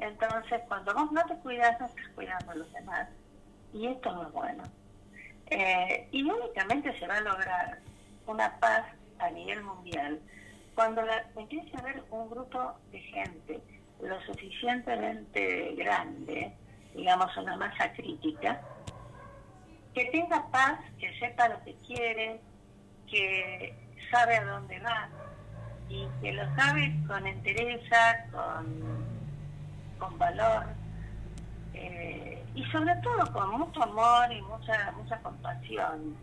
Entonces, 0.00 0.60
cuando 0.66 0.92
vos 0.92 1.12
no 1.12 1.24
te 1.26 1.36
cuidas, 1.36 1.78
no 1.78 1.86
estás 1.86 2.08
cuidando 2.16 2.50
a 2.50 2.54
los 2.56 2.72
demás. 2.72 3.08
Y 3.72 3.86
esto 3.86 4.22
es 4.24 4.32
bueno. 4.32 4.64
Eh, 5.54 6.08
y 6.12 6.22
únicamente 6.22 6.98
se 6.98 7.06
va 7.06 7.18
a 7.18 7.20
lograr 7.20 7.78
una 8.26 8.58
paz 8.58 8.86
a 9.18 9.28
nivel 9.28 9.62
mundial 9.62 10.18
cuando 10.74 11.02
empiece 11.36 11.76
a 11.76 11.80
haber 11.80 12.02
un 12.10 12.30
grupo 12.30 12.72
de 12.90 12.98
gente 12.98 13.60
lo 14.00 14.18
suficientemente 14.22 15.74
grande, 15.74 16.54
digamos 16.94 17.36
una 17.36 17.58
masa 17.58 17.92
crítica, 17.92 18.62
que 19.94 20.06
tenga 20.06 20.50
paz, 20.50 20.80
que 20.98 21.12
sepa 21.18 21.50
lo 21.50 21.62
que 21.64 21.74
quiere, 21.86 22.40
que 23.10 23.74
sabe 24.10 24.36
a 24.36 24.44
dónde 24.44 24.78
va 24.80 25.10
y 25.90 26.08
que 26.22 26.32
lo 26.32 26.44
sabe 26.56 26.94
con 27.06 27.26
entereza, 27.26 28.24
con, 28.32 28.82
con 29.98 30.18
valor. 30.18 30.64
Eh, 31.74 32.41
y 32.54 32.64
sobre 32.66 32.94
todo 32.96 33.32
con 33.32 33.58
mucho 33.58 33.82
amor 33.82 34.32
y 34.32 34.40
mucha 34.42 34.92
mucha 34.92 35.18
compasión. 35.18 36.16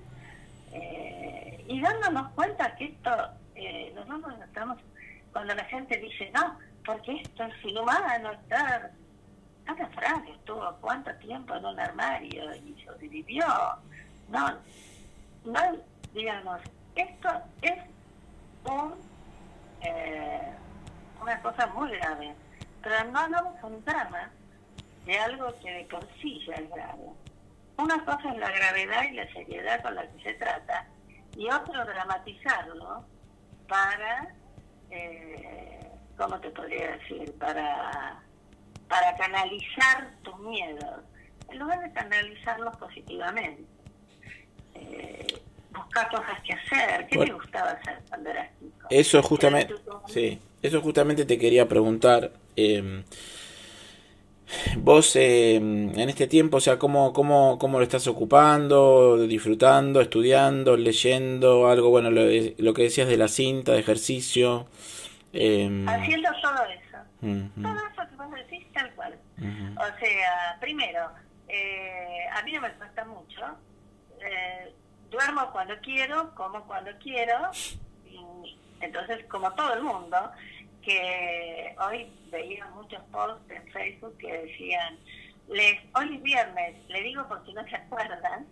Eh, 0.72 1.66
y 1.68 1.82
dándonos 1.82 2.32
cuenta 2.34 2.76
que 2.76 2.86
esto 2.86 3.12
eh, 3.56 3.92
nosotros 3.96 4.36
estamos 4.46 4.78
cuando 5.32 5.56
la 5.56 5.64
gente 5.66 5.98
dice 5.98 6.32
no 6.34 6.58
porque 6.86 7.22
esto 7.22 7.44
es 7.44 7.66
inhumano 7.66 8.32
estar 8.32 8.92
Ana 9.66 9.90
Frank 9.90 10.28
estuvo 10.30 10.76
cuánto 10.82 11.12
tiempo 11.16 11.56
en 11.56 11.66
un 11.66 11.80
armario 11.80 12.56
y 12.56 12.76
sobrevivió. 12.86 13.46
No 14.30 14.56
no 15.46 15.60
digamos 16.14 16.62
esto 16.96 17.30
es 17.62 17.80
un 18.66 18.94
eh, 19.82 20.54
una 21.22 21.42
cosa 21.42 21.68
muy 21.68 21.92
grave. 21.92 22.34
Pero 22.82 23.12
no 23.12 23.20
hablamos 23.20 23.56
un 23.64 23.84
drama 23.84 24.30
de 25.10 25.18
algo 25.18 25.52
que 25.64 25.72
de 25.72 25.84
por 25.86 26.08
sí 26.22 26.40
ya 26.46 26.54
es 26.54 26.70
grave. 26.70 27.02
Una 27.78 28.06
cosa 28.06 28.32
es 28.32 28.38
la 28.38 28.52
gravedad 28.52 29.06
y 29.12 29.16
la 29.16 29.34
seriedad 29.34 29.82
con 29.82 29.96
la 29.96 30.08
que 30.08 30.22
se 30.22 30.34
trata, 30.36 30.88
y 31.36 31.50
otro 31.50 31.84
dramatizarlo 31.84 33.04
para, 33.68 34.36
eh, 34.92 35.90
¿cómo 36.16 36.40
te 36.40 36.52
podría 36.52 36.92
decir? 36.98 37.34
Para, 37.40 38.22
para 38.88 39.18
canalizar 39.18 40.12
tus 40.22 40.38
miedos, 40.42 41.02
en 41.50 41.58
lugar 41.58 41.80
de 41.82 41.92
canalizarlos 41.92 42.78
positivamente. 42.78 43.64
Eh, 44.76 45.42
buscar 45.72 46.08
cosas 46.12 46.40
que 46.44 46.54
hacer. 46.54 47.08
¿Qué 47.08 47.18
te 47.18 47.34
gustaba 47.34 47.72
hacer 47.72 48.00
cuando 48.10 48.30
eras 48.30 48.50
chico? 48.60 48.88
Eso 48.92 49.24
justamente, 49.24 49.74
sí, 50.08 50.40
eso 50.62 50.82
justamente 50.82 51.26
te 51.26 51.40
quería 51.40 51.68
preguntar. 51.68 52.32
Eh, 52.56 53.04
Vos 54.78 55.16
eh, 55.16 55.56
en 55.56 56.10
este 56.10 56.28
tiempo, 56.28 56.58
o 56.58 56.60
sea, 56.60 56.80
¿cómo, 56.80 57.14
cómo, 57.14 57.58
¿cómo 57.60 57.78
lo 57.78 57.84
estás 57.84 58.08
ocupando, 58.08 59.18
disfrutando, 59.18 60.02
estudiando, 60.02 60.78
leyendo? 60.78 61.68
Algo, 61.68 61.90
bueno, 61.90 62.10
lo, 62.10 62.74
que 62.74 62.84
decías 62.84 63.08
de 63.08 63.18
la 63.18 63.28
cinta, 63.28 63.74
de 63.74 63.80
ejercicio. 63.80 64.68
Em, 65.34 65.88
Haciendo 65.88 66.30
todo 66.42 66.66
eso. 66.66 66.98
Todo 67.62 67.76
eso 67.76 68.10
que 68.10 68.16
vos 68.16 68.32
decís 68.32 68.68
tal 68.74 68.90
cual. 68.96 69.16
O 69.40 70.00
sea, 70.00 70.58
primero, 70.60 71.10
eh, 71.48 72.26
a 72.34 72.44
mí 72.44 72.52
no 72.54 72.62
me 72.62 72.72
cuesta 72.74 73.06
mucho. 73.06 73.42
Eh, 74.22 74.74
duermo 75.10 75.50
cuando 75.52 75.76
quiero, 75.82 76.34
como 76.36 76.64
cuando 76.66 76.92
quiero. 77.02 77.52
Y, 78.06 78.58
entonces, 78.82 79.26
como 79.26 79.52
todo 79.54 79.74
el 79.74 79.84
mundo, 79.84 80.18
que 80.90 81.76
hoy 81.86 82.12
veía 82.32 82.66
muchos 82.74 83.02
posts 83.12 83.52
en 83.52 83.64
Facebook 83.72 84.18
que 84.18 84.42
decían, 84.42 84.98
les, 85.48 85.80
hoy 85.96 86.16
es 86.16 86.24
viernes, 86.24 86.76
le 86.88 87.02
digo 87.04 87.28
por 87.28 87.46
si 87.46 87.54
no 87.54 87.64
se 87.68 87.76
acuerdan. 87.76 88.48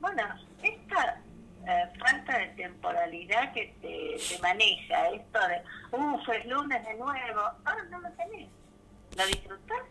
Bueno, 0.00 0.22
esta 0.62 1.20
eh, 1.66 1.92
falta 1.98 2.38
de 2.38 2.46
temporalidad 2.48 3.52
que 3.52 3.74
te, 3.82 4.38
maneja, 4.40 5.10
esto 5.10 5.38
de, 5.48 5.62
uff, 5.98 6.28
es 6.30 6.46
lunes 6.46 6.82
de 6.82 6.94
nuevo, 6.94 7.40
ahora 7.66 7.82
no 7.90 8.00
lo 8.00 8.10
tenés. 8.12 8.48
¿Lo 9.14 9.26
disfrutás? 9.26 9.82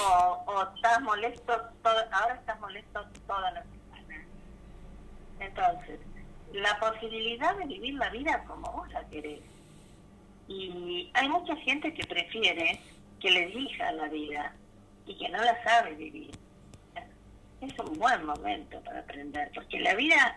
O, 0.00 0.44
o 0.46 0.74
estás 0.74 1.00
molesto, 1.02 1.60
todo, 1.84 2.00
ahora 2.10 2.34
estás 2.34 2.58
molesto 2.58 3.06
toda 3.28 3.52
la 3.52 3.62
semana. 3.62 4.24
Entonces, 5.38 6.00
la 6.52 6.76
posibilidad 6.80 7.54
de 7.56 7.66
vivir 7.66 7.94
la 7.94 8.08
vida 8.10 8.42
como 8.48 8.72
vos 8.72 8.88
la 8.90 9.04
querés 9.04 9.42
y 10.52 11.10
hay 11.14 11.28
mucha 11.28 11.56
gente 11.56 11.92
que 11.94 12.04
prefiere 12.04 12.78
que 13.20 13.30
le 13.30 13.46
dirija 13.46 13.92
la 13.92 14.08
vida 14.08 14.52
y 15.06 15.16
que 15.16 15.28
no 15.28 15.42
la 15.42 15.62
sabe 15.64 15.94
vivir. 15.94 16.30
Es 17.60 17.78
un 17.78 17.98
buen 17.98 18.24
momento 18.26 18.80
para 18.82 19.00
aprender, 19.00 19.50
porque 19.54 19.80
la 19.80 19.94
vida, 19.94 20.36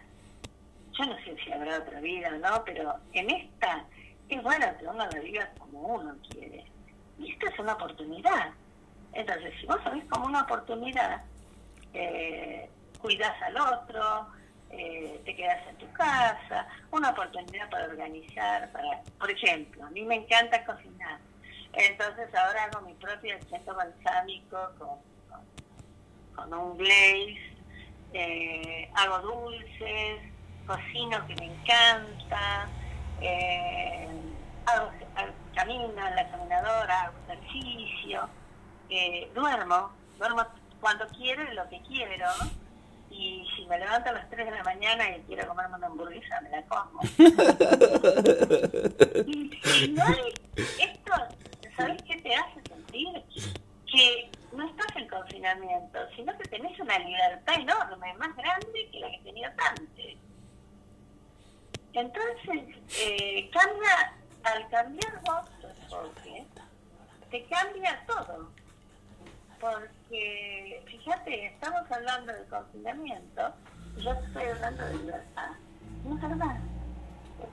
yo 0.97 1.05
no 1.05 1.15
sé 1.17 1.35
si 1.43 1.51
habrá 1.51 1.79
otra 1.79 1.99
vida 1.99 2.29
o 2.29 2.37
no, 2.37 2.63
pero 2.63 2.95
en 3.13 3.29
esta 3.29 3.85
es 4.29 4.41
bueno 4.43 4.65
que 4.79 4.87
uno 4.87 5.05
lo 5.05 5.21
viva 5.21 5.49
como 5.57 5.79
uno 5.79 6.15
quiere. 6.29 6.65
Y 7.19 7.31
esta 7.31 7.49
es 7.49 7.59
una 7.59 7.73
oportunidad. 7.73 8.51
Entonces, 9.13 9.53
si 9.59 9.65
vos 9.65 9.77
sabés 9.83 10.03
como 10.05 10.27
una 10.27 10.43
oportunidad, 10.43 11.23
eh, 11.93 12.69
cuidas 13.01 13.41
al 13.41 13.57
otro, 13.57 14.27
eh, 14.77 15.21
te 15.25 15.35
quedas 15.35 15.67
en 15.67 15.77
tu 15.77 15.91
casa, 15.93 16.67
una 16.91 17.09
oportunidad 17.09 17.69
para 17.69 17.85
organizar, 17.85 18.71
para, 18.71 19.01
por 19.19 19.29
ejemplo, 19.29 19.85
a 19.85 19.89
mí 19.89 20.01
me 20.03 20.15
encanta 20.15 20.63
cocinar, 20.65 21.19
entonces 21.73 22.33
ahora 22.33 22.65
hago 22.65 22.81
mi 22.85 22.93
propio 22.93 23.35
aceite 23.35 23.71
balsámico 23.71 24.57
con, 24.77 24.99
con, 26.35 26.53
un 26.53 26.77
glaze, 26.77 27.53
eh, 28.13 28.89
hago 28.95 29.19
dulces, 29.19 30.21
cocino 30.65 31.25
que 31.27 31.35
me 31.35 31.45
encanta, 31.45 32.67
eh, 33.21 34.07
hago, 34.65 34.91
camino 35.53 35.85
en 35.85 36.15
la 36.15 36.29
caminadora, 36.29 37.01
hago 37.03 37.17
ejercicio, 37.27 38.29
eh, 38.89 39.29
duermo, 39.33 39.91
duermo 40.17 40.45
cuando 40.79 41.07
quiero 41.09 41.43
y 41.51 41.55
lo 41.55 41.67
que 41.69 41.81
quiero, 41.81 42.27
y 43.09 43.45
si 43.65 43.69
me 43.69 43.79
levanto 43.79 44.09
a 44.09 44.13
las 44.13 44.29
3 44.29 44.45
de 44.45 44.51
la 44.51 44.63
mañana 44.63 45.09
y 45.09 45.21
quiero 45.21 45.47
comerme 45.47 45.77
una 45.77 45.87
hamburguesa, 45.87 46.39
me 46.41 46.51
la 46.51 46.61
como. 46.63 47.01
y 49.25 49.51
si 49.63 49.87
no 49.89 50.03
hay, 50.03 50.33
esto, 50.55 51.13
¿sabes 51.75 51.99
qué 52.03 52.21
te 52.21 52.35
hace 52.35 52.61
sentir? 52.69 53.23
Que 53.91 54.29
no 54.55 54.69
estás 54.69 54.95
en 54.95 55.07
confinamiento, 55.07 55.99
sino 56.15 56.37
que 56.37 56.47
tenés 56.49 56.79
una 56.79 56.99
libertad 56.99 57.55
enorme, 57.59 58.13
más 58.15 58.35
grande 58.35 58.89
que 58.91 58.99
la 58.99 59.09
que 59.09 59.19
tenía 59.23 59.51
antes. 59.57 60.17
Entonces, 61.93 62.75
eh, 62.99 63.49
cambia, 63.51 64.13
al 64.43 64.69
cambiar 64.69 65.21
vos 65.25 65.49
tu 65.59 65.67
enfoque, 65.67 66.45
te 67.31 67.45
cambia 67.45 68.05
todo. 68.05 68.51
Porque, 69.59 70.83
fíjate, 70.85 71.47
estamos 71.47 71.91
hablando 71.91 72.33
de 72.33 72.43
confinamiento 72.45 73.53
y 73.97 74.01
yo 74.01 74.11
estoy 74.11 74.43
hablando 74.43 74.85
de 74.85 74.93
libertad. 74.97 75.49
No 76.03 76.15
es 76.15 76.21
verdad. 76.21 76.57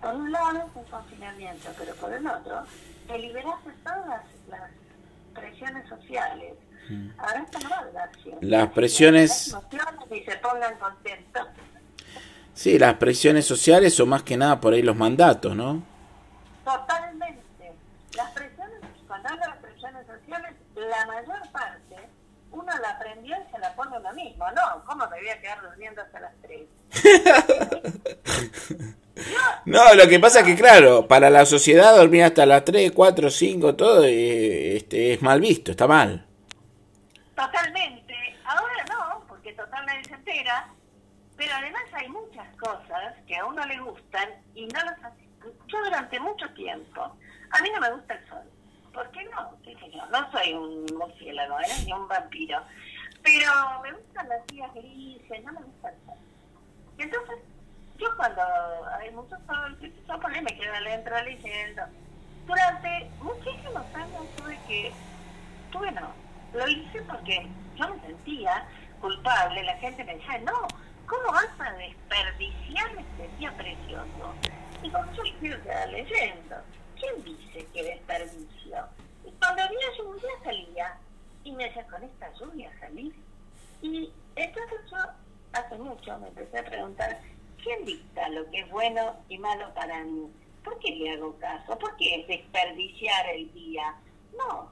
Por 0.00 0.14
un 0.14 0.32
lado 0.32 0.58
es 0.58 0.76
un 0.76 0.84
confinamiento, 0.84 1.68
pero 1.78 1.94
por 1.96 2.12
el 2.12 2.26
otro, 2.26 2.64
te 3.06 3.18
liberas 3.18 3.64
de 3.64 3.72
todas 3.84 4.24
las, 4.48 4.70
presiones 5.34 5.88
sociales. 5.88 6.54
Mm. 6.90 7.08
Ahora 7.16 7.40
esto 7.40 7.58
no 7.60 7.70
va 7.70 7.78
a 7.78 7.84
dar 7.90 8.10
Las 8.42 8.68
presiones... 8.72 9.56
Y 10.10 10.20
se 10.24 10.36
pongan 10.36 10.78
contentos. 10.78 11.48
Sí, 12.52 12.78
las 12.78 12.94
presiones 12.94 13.46
sociales 13.46 13.94
son 13.94 14.10
más 14.10 14.22
que 14.22 14.36
nada 14.36 14.60
por 14.60 14.74
ahí 14.74 14.82
los 14.82 14.94
mandatos, 14.96 15.56
¿no? 15.56 15.82
Totalmente. 16.64 17.72
Las 18.14 18.30
presiones, 18.32 18.80
cuando 19.06 19.28
hablo 19.30 19.46
de 19.46 19.68
presiones 19.68 20.06
sociales, 20.06 20.52
la 20.74 21.06
mayor 21.06 21.50
parte 21.50 21.81
uno 22.62 22.78
la 22.78 22.90
aprendió 22.90 23.36
y 23.36 23.52
se 23.52 23.58
la 23.58 23.74
pone 23.74 23.98
uno 23.98 24.12
mismo. 24.12 24.44
No, 24.52 24.84
¿cómo 24.84 25.06
me 25.08 25.18
voy 25.18 25.28
a 25.28 25.40
quedar 25.40 25.60
durmiendo 25.62 26.02
hasta 26.02 26.20
las 26.20 26.32
3? 26.42 26.62
no, 29.66 29.94
lo 29.94 30.08
que 30.08 30.20
pasa 30.20 30.40
es 30.40 30.46
que, 30.46 30.56
claro, 30.56 31.06
para 31.06 31.30
la 31.30 31.44
sociedad 31.44 31.96
dormir 31.96 32.24
hasta 32.24 32.46
las 32.46 32.64
3, 32.64 32.92
4, 32.92 33.30
5, 33.30 33.76
todo 33.76 34.04
eh, 34.04 34.76
este, 34.76 35.14
es 35.14 35.22
mal 35.22 35.40
visto, 35.40 35.72
está 35.72 35.86
mal. 35.86 36.26
Totalmente. 37.34 38.14
Ahora 38.44 38.84
no, 38.88 39.24
porque 39.28 39.52
totalmente 39.52 40.08
se 40.08 40.14
entera 40.14 40.72
pero 41.42 41.56
además 41.56 41.82
hay 41.92 42.08
muchas 42.08 42.46
cosas 42.56 43.16
que 43.26 43.36
a 43.36 43.44
uno 43.44 43.66
le 43.66 43.80
gustan 43.80 44.28
y 44.54 44.64
no 44.68 44.84
las 44.84 44.96
hace. 45.02 45.28
Yo 45.66 45.82
durante 45.82 46.20
mucho 46.20 46.48
tiempo, 46.50 47.02
a 47.02 47.62
mí 47.62 47.68
no 47.74 47.80
me 47.80 47.92
gusta 47.94 48.14
el 48.14 48.28
sol. 48.28 48.44
¿Por 48.92 49.10
qué 49.10 49.24
no? 49.24 49.52
No 50.10 50.32
soy 50.32 50.52
un 50.52 50.86
murciélago, 50.98 51.58
¿eh? 51.60 51.84
ni 51.86 51.92
un 51.92 52.06
vampiro. 52.08 52.60
Pero 53.22 53.50
me 53.82 53.92
gustan 53.92 54.28
las 54.28 54.46
días 54.48 54.72
grises, 54.74 55.44
no 55.44 55.52
me 55.52 55.62
gusta 55.62 55.90
el 55.90 55.96
sol. 56.04 56.16
Entonces, 56.98 57.38
yo 57.98 58.16
cuando 58.16 58.42
hay 58.98 59.10
mucho 59.12 59.36
sol, 59.46 59.78
yo 59.80 60.20
por 60.20 60.32
ahí 60.32 60.42
me 60.42 60.56
quedo 60.56 60.74
adentro 60.74 61.22
leyendo. 61.22 61.82
Durante 62.46 63.10
muchísimos 63.20 63.94
años 63.94 64.26
tuve 64.36 64.58
que, 64.66 64.92
tuve 65.70 65.92
no, 65.92 66.12
lo 66.52 66.68
hice 66.68 67.00
porque 67.02 67.46
yo 67.76 67.88
me 67.88 68.00
sentía 68.00 68.66
culpable, 69.00 69.62
la 69.62 69.76
gente 69.76 70.04
me 70.04 70.16
decía, 70.16 70.38
no, 70.38 70.66
¿cómo 71.06 71.32
vas 71.32 71.48
a 71.60 71.72
desperdiciar 71.74 72.90
este 72.98 73.36
día 73.38 73.52
precioso? 73.56 74.34
Y 74.82 74.90
como 74.90 75.12
yo 75.12 75.22
quiero 75.38 75.62
quedar 75.62 75.88
leyendo, 75.88 76.56
¿quién 77.02 77.24
dice 77.24 77.66
que 77.72 77.82
desperdicio? 77.82 78.76
Y 79.26 79.32
cuando 79.32 79.62
había 79.62 79.96
lluvia 79.98 80.30
salía 80.44 80.98
y 81.44 81.52
me 81.52 81.64
decía, 81.64 81.86
con 81.88 82.02
esta 82.02 82.32
lluvia 82.34 82.70
salir. 82.78 83.14
Y 83.82 84.12
entonces 84.36 84.78
yo 84.90 84.96
hace 85.52 85.76
mucho 85.78 86.18
me 86.18 86.28
empecé 86.28 86.58
a 86.60 86.64
preguntar, 86.64 87.20
¿quién 87.62 87.84
dicta 87.84 88.28
lo 88.28 88.48
que 88.50 88.60
es 88.60 88.70
bueno 88.70 89.16
y 89.28 89.38
malo 89.38 89.74
para 89.74 90.04
mí? 90.04 90.30
¿Por 90.64 90.78
qué 90.78 90.94
le 90.94 91.12
hago 91.12 91.36
caso? 91.38 91.76
¿Por 91.78 91.96
qué 91.96 92.20
es 92.20 92.28
desperdiciar 92.28 93.28
el 93.30 93.52
día? 93.52 93.96
No, 94.36 94.70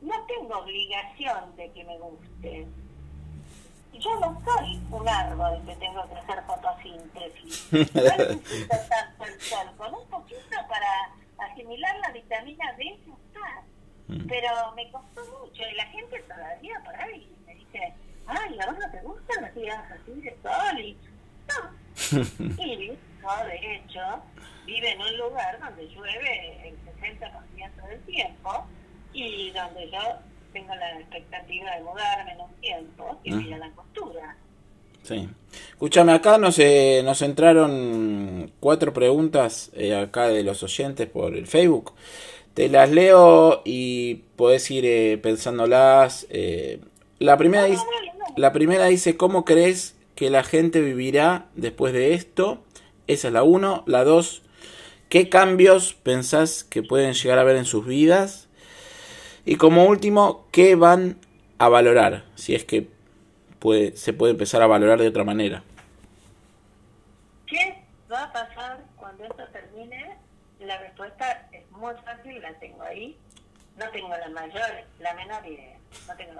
no 0.00 0.26
tengo 0.26 0.58
obligación 0.58 1.54
de 1.56 1.70
que 1.70 1.84
me 1.84 1.98
guste 1.98 2.66
yo 4.00 4.18
no 4.18 4.40
soy 4.44 4.80
un 4.90 5.08
árbol 5.08 5.60
que 5.66 5.76
tengo 5.76 6.08
que 6.08 6.14
hacer 6.14 6.42
fotosíntesis. 6.46 7.68
No 7.94 8.16
necesito 8.16 8.76
tanto 8.88 9.24
el 9.24 9.40
sol. 9.40 9.66
Con 9.76 9.94
un 9.94 10.08
poquito 10.08 10.56
para 10.68 11.10
asimilar 11.40 11.96
la 12.00 12.12
vitamina 12.12 12.72
D 12.74 12.98
ya 13.06 13.14
está. 13.14 13.62
Mm. 14.08 14.26
Pero 14.26 14.72
me 14.74 14.90
costó 14.90 15.24
mucho 15.38 15.62
y 15.70 15.74
la 15.74 15.86
gente 15.86 16.20
todavía 16.20 16.80
por 16.84 16.96
ahí 16.96 17.30
me 17.46 17.54
dice, 17.54 17.94
ay, 18.26 18.58
¿a 18.60 18.66
vos 18.66 18.78
no 18.78 18.90
te 18.90 19.00
gustan 19.02 19.44
los 19.44 19.54
días 19.54 19.84
así 19.90 20.20
de 20.20 20.36
sol? 20.42 20.80
Y 20.80 20.96
no. 22.58 22.64
y 22.64 22.98
no, 23.22 23.44
de 23.44 23.74
hecho, 23.76 24.22
vive 24.64 24.92
en 24.92 25.00
un 25.00 25.16
lugar 25.18 25.58
donde 25.60 25.88
llueve 25.88 26.68
el 26.68 26.78
60% 27.00 27.86
del 27.88 28.00
tiempo 28.02 28.66
y 29.12 29.50
donde 29.50 29.90
yo 29.90 30.00
tengo 30.52 30.74
la 30.74 31.00
expectativa 31.00 31.70
de 31.76 31.82
mudarme 31.82 32.32
en 32.32 32.40
un 32.40 32.54
tiempo 32.60 33.20
y 33.24 33.34
ir 33.34 33.54
a 33.54 33.58
la 33.58 33.70
costura. 33.72 34.36
Sí. 35.02 35.28
Escúchame, 35.70 36.12
acá 36.12 36.38
nos, 36.38 36.58
eh, 36.58 37.02
nos 37.04 37.22
entraron 37.22 38.52
cuatro 38.60 38.92
preguntas 38.92 39.70
eh, 39.74 39.94
acá 39.94 40.28
de 40.28 40.44
los 40.44 40.62
oyentes 40.62 41.08
por 41.08 41.34
el 41.34 41.46
Facebook. 41.46 41.92
Te 42.54 42.68
las 42.68 42.90
leo 42.90 43.62
y 43.64 44.16
puedes 44.36 44.70
ir 44.70 44.84
eh, 44.84 45.18
pensándolas. 45.18 46.26
La, 47.18 47.36
primera 47.36 47.64
dice, 47.64 47.82
la 48.36 48.52
primera 48.52 48.86
dice, 48.86 49.16
¿cómo 49.16 49.44
crees 49.44 49.94
que 50.14 50.30
la 50.30 50.44
gente 50.44 50.80
vivirá 50.80 51.46
después 51.54 51.92
de 51.92 52.14
esto? 52.14 52.62
Esa 53.06 53.28
es 53.28 53.34
la 53.34 53.42
uno. 53.42 53.82
La 53.86 54.04
dos, 54.04 54.42
¿qué 55.08 55.28
cambios 55.28 55.94
pensás 55.94 56.64
que 56.64 56.82
pueden 56.82 57.14
llegar 57.14 57.38
a 57.38 57.44
ver 57.44 57.56
en 57.56 57.64
sus 57.64 57.86
vidas? 57.86 58.48
Y 59.46 59.56
como 59.56 59.86
último, 59.86 60.46
¿qué 60.52 60.74
van 60.74 61.18
a 61.58 61.68
valorar? 61.68 62.24
Si 62.34 62.54
es 62.54 62.64
que 62.64 62.88
puede, 63.60 63.96
se 63.96 64.12
puede 64.12 64.32
empezar 64.32 64.62
a 64.62 64.66
valorar 64.66 64.98
de 64.98 65.08
otra 65.08 65.22
manera. 65.22 65.62
¿Qué 67.46 67.84
va 68.10 68.24
a 68.24 68.32
pasar 68.32 68.80
cuando 68.96 69.24
esto 69.24 69.46
termine? 69.48 70.16
La 70.58 70.78
respuesta 70.78 71.48
es 71.52 71.70
muy 71.70 71.94
fácil, 72.04 72.40
la 72.42 72.52
tengo 72.54 72.82
ahí. 72.82 73.16
No 73.76 73.88
tengo 73.90 74.08
la 74.08 74.28
mayor, 74.30 74.84
la 74.98 75.14
menor 75.14 75.46
idea. 75.46 75.78
No 76.08 76.16
tengo 76.16 76.32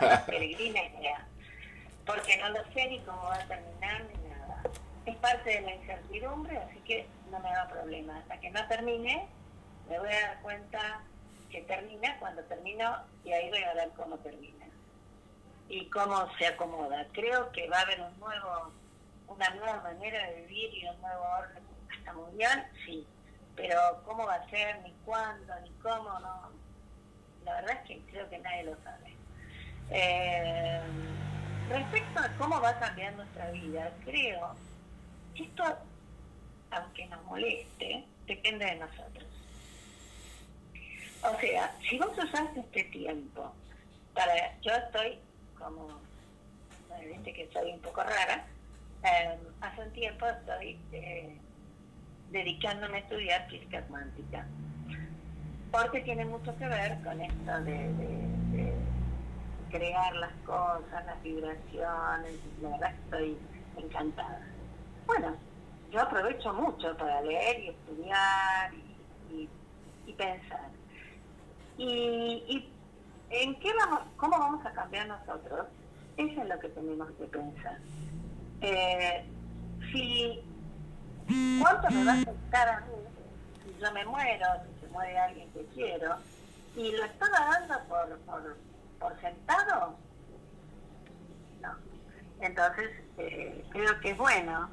la 0.00 0.26
peregrina 0.26 0.82
idea. 0.98 1.26
Porque 2.06 2.36
no 2.38 2.48
lo 2.50 2.64
sé 2.72 2.88
ni 2.88 3.00
cómo 3.00 3.22
va 3.22 3.34
a 3.34 3.46
terminar 3.46 4.04
ni 4.04 4.28
nada. 4.28 4.62
Es 5.06 5.16
parte 5.16 5.50
de 5.50 5.60
la 5.60 5.74
incertidumbre, 5.74 6.56
así 6.58 6.78
que 6.80 7.06
no 7.30 7.38
me 7.40 7.50
da 7.50 7.68
problema. 7.68 8.18
Hasta 8.18 8.40
que 8.40 8.50
no 8.50 8.66
termine, 8.68 9.26
me 9.88 9.98
voy 9.98 10.08
a 10.08 10.20
dar 10.20 10.42
cuenta 10.42 11.02
que 11.50 11.62
termina 11.62 12.16
cuando 12.18 12.42
termino 12.44 12.96
y 13.24 13.32
ahí 13.32 13.48
voy 13.50 13.62
a 13.62 13.74
ver 13.74 13.90
cómo 13.96 14.16
termina 14.18 14.69
y 15.70 15.86
cómo 15.86 16.28
se 16.36 16.48
acomoda. 16.48 17.06
Creo 17.12 17.50
que 17.52 17.68
va 17.68 17.78
a 17.78 17.82
haber 17.82 18.00
un 18.00 18.18
nuevo, 18.18 18.72
una 19.28 19.50
nueva 19.50 19.80
manera 19.82 20.26
de 20.26 20.42
vivir 20.42 20.74
y 20.74 20.86
un 20.88 21.00
nuevo 21.00 21.22
orden 21.22 21.62
hasta 21.96 22.12
mundial, 22.12 22.66
sí, 22.84 23.06
pero 23.54 24.02
cómo 24.04 24.26
va 24.26 24.34
a 24.34 24.50
ser, 24.50 24.80
ni 24.82 24.92
cuándo, 25.04 25.54
ni 25.62 25.70
cómo, 25.80 26.18
no. 26.18 26.50
La 27.44 27.54
verdad 27.54 27.78
es 27.82 27.88
que 27.88 28.00
creo 28.10 28.28
que 28.28 28.38
nadie 28.38 28.64
lo 28.64 28.76
sabe. 28.82 29.14
Eh, 29.90 30.80
respecto 31.68 32.20
a 32.20 32.28
cómo 32.36 32.60
va 32.60 32.70
a 32.70 32.80
cambiar 32.80 33.12
nuestra 33.14 33.50
vida, 33.52 33.92
creo 34.04 34.56
que 35.36 35.44
esto, 35.44 35.64
aunque 36.72 37.06
nos 37.06 37.22
moleste, 37.24 38.04
depende 38.26 38.64
de 38.64 38.74
nosotros. 38.76 39.24
O 41.22 41.40
sea, 41.40 41.76
si 41.88 41.96
vos 41.96 42.10
usaste 42.18 42.60
este 42.60 42.84
tiempo 42.84 43.52
para... 44.14 44.58
Yo 44.62 44.72
estoy 44.72 45.18
como... 45.60 45.88
Viste 47.06 47.32
que 47.32 47.48
soy 47.52 47.72
un 47.72 47.80
poco 47.80 48.02
rara. 48.02 48.44
Em, 49.02 49.38
hace 49.60 49.82
un 49.82 49.92
tiempo 49.92 50.26
estoy... 50.26 50.78
Eh, 50.92 51.40
dedicándome 52.30 52.98
a 52.98 53.00
estudiar 53.00 53.48
física 53.48 53.82
cuántica. 53.82 54.46
Porque 55.70 56.00
tiene 56.00 56.24
mucho 56.24 56.56
que 56.56 56.66
ver 56.66 56.98
con 57.02 57.20
esto 57.20 57.60
de, 57.62 58.72
crear 59.70 60.14
las 60.16 60.32
cosas, 60.44 61.06
las 61.06 61.22
vibraciones, 61.22 62.34
la 62.60 62.70
verdad 62.70 62.94
estoy 63.04 63.38
encantada. 63.76 64.40
Bueno, 65.06 65.36
yo 65.92 66.02
aprovecho 66.02 66.52
mucho 66.52 66.96
para 66.96 67.22
leer 67.22 67.60
y 67.60 67.68
estudiar 67.68 68.72
y, 69.30 70.12
pensar. 70.14 70.68
Y, 71.78 72.68
en 73.30 73.58
qué 73.60 73.72
vamos, 73.74 74.00
cómo 74.16 74.38
vamos 74.38 74.64
a 74.66 74.72
cambiar 74.72 75.06
nosotros, 75.06 75.66
eso 76.16 76.42
es 76.42 76.48
lo 76.48 76.58
que 76.58 76.68
tenemos 76.68 77.10
que 77.12 77.24
pensar. 77.24 77.78
Eh, 78.60 79.24
¿Cuánto 81.60 81.90
me 81.90 82.04
va 82.04 82.12
a 82.12 82.20
afectar 82.20 82.68
a 82.68 82.80
mí 82.80 82.94
si 83.64 83.80
yo 83.80 83.92
me 83.92 84.04
muero, 84.04 84.46
si 84.64 84.80
se 84.80 84.92
muere 84.92 85.18
alguien 85.18 85.50
que 85.52 85.64
quiero? 85.66 86.16
¿Y 86.76 86.92
lo 86.92 87.04
estaba 87.04 87.38
dando 87.38 87.88
por, 87.88 88.18
por, 88.20 88.56
por 88.98 89.20
sentado? 89.20 89.96
No. 91.62 91.76
Entonces, 92.40 92.90
eh, 93.18 93.64
creo 93.70 94.00
que 94.00 94.10
es 94.10 94.18
bueno 94.18 94.68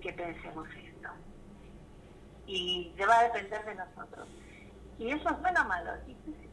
que 0.00 0.12
pensemos 0.12 0.68
esto. 0.68 1.08
Y 2.46 2.92
va 3.06 3.20
a 3.20 3.24
depender 3.24 3.64
de 3.64 3.74
nosotros. 3.74 4.28
Y 4.98 5.10
eso 5.10 5.30
es 5.30 5.40
bueno 5.40 5.62
o 5.62 5.68
malo, 5.68 5.92
¿qué 6.06 6.47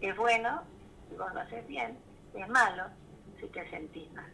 es 0.00 0.16
bueno 0.16 0.62
si 1.08 1.16
vos 1.16 1.32
lo 1.34 1.40
haces 1.40 1.66
bien, 1.66 1.96
es 2.34 2.48
malo 2.48 2.84
si 3.40 3.46
te 3.48 3.68
sentís 3.70 4.10
mal. 4.12 4.30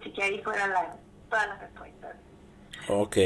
Así 0.00 0.10
que 0.12 0.22
ahí 0.22 0.38
fuera 0.42 0.66
la, 0.68 0.96
todas 1.28 1.48
las 1.48 1.60
respuestas. 1.60 2.16
Ok. 2.88 3.16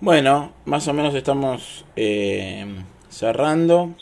Bueno, 0.00 0.52
más 0.64 0.86
o 0.88 0.92
menos 0.92 1.14
estamos 1.14 1.84
eh, 1.96 2.66
cerrando. 3.08 3.94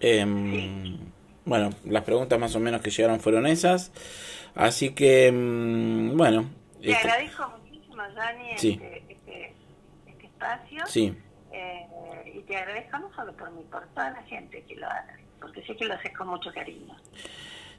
Em, 0.00 0.98
bueno, 1.44 1.70
las 1.84 2.04
preguntas 2.04 2.38
más 2.38 2.54
o 2.56 2.60
menos 2.60 2.80
que 2.80 2.90
llegaron 2.90 3.20
fueron 3.20 3.46
esas. 3.46 3.92
Así 4.54 4.94
que, 4.94 5.28
em, 5.28 6.16
bueno. 6.16 6.50
Te 6.80 6.94
agradezco 6.94 7.48
muchísimo, 7.58 8.02
Dani, 8.14 8.50
este, 8.50 9.04
este, 9.08 9.54
este, 10.06 10.26
espacio. 10.26 10.86
Sí. 10.86 11.16
Eh, 11.54 12.32
y 12.34 12.40
te 12.40 12.56
agradezco 12.56 12.98
no 12.98 13.14
solo 13.14 13.32
por 13.34 13.50
mí, 13.52 13.62
por 13.70 13.86
toda 13.88 14.10
la 14.10 14.22
gente 14.24 14.62
que 14.64 14.74
lo 14.74 14.88
hace, 14.88 15.22
porque 15.40 15.62
sé 15.64 15.76
que 15.76 15.84
lo 15.84 15.94
haces 15.94 16.16
con 16.16 16.28
mucho 16.28 16.52
cariño. 16.52 16.96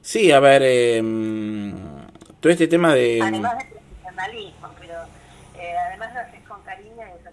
Sí, 0.00 0.32
a 0.32 0.40
ver, 0.40 0.62
eh, 0.64 1.02
todo 2.40 2.52
este 2.52 2.68
tema 2.68 2.94
de... 2.94 3.20
Además 3.22 3.58
de 3.58 3.76
pero 4.80 4.94
eh, 5.58 5.74
además 5.88 6.14
lo 6.14 6.20
haces 6.20 6.40
con 6.48 6.62
cariño 6.62 6.96
y 6.96 7.20
eso 7.20 7.30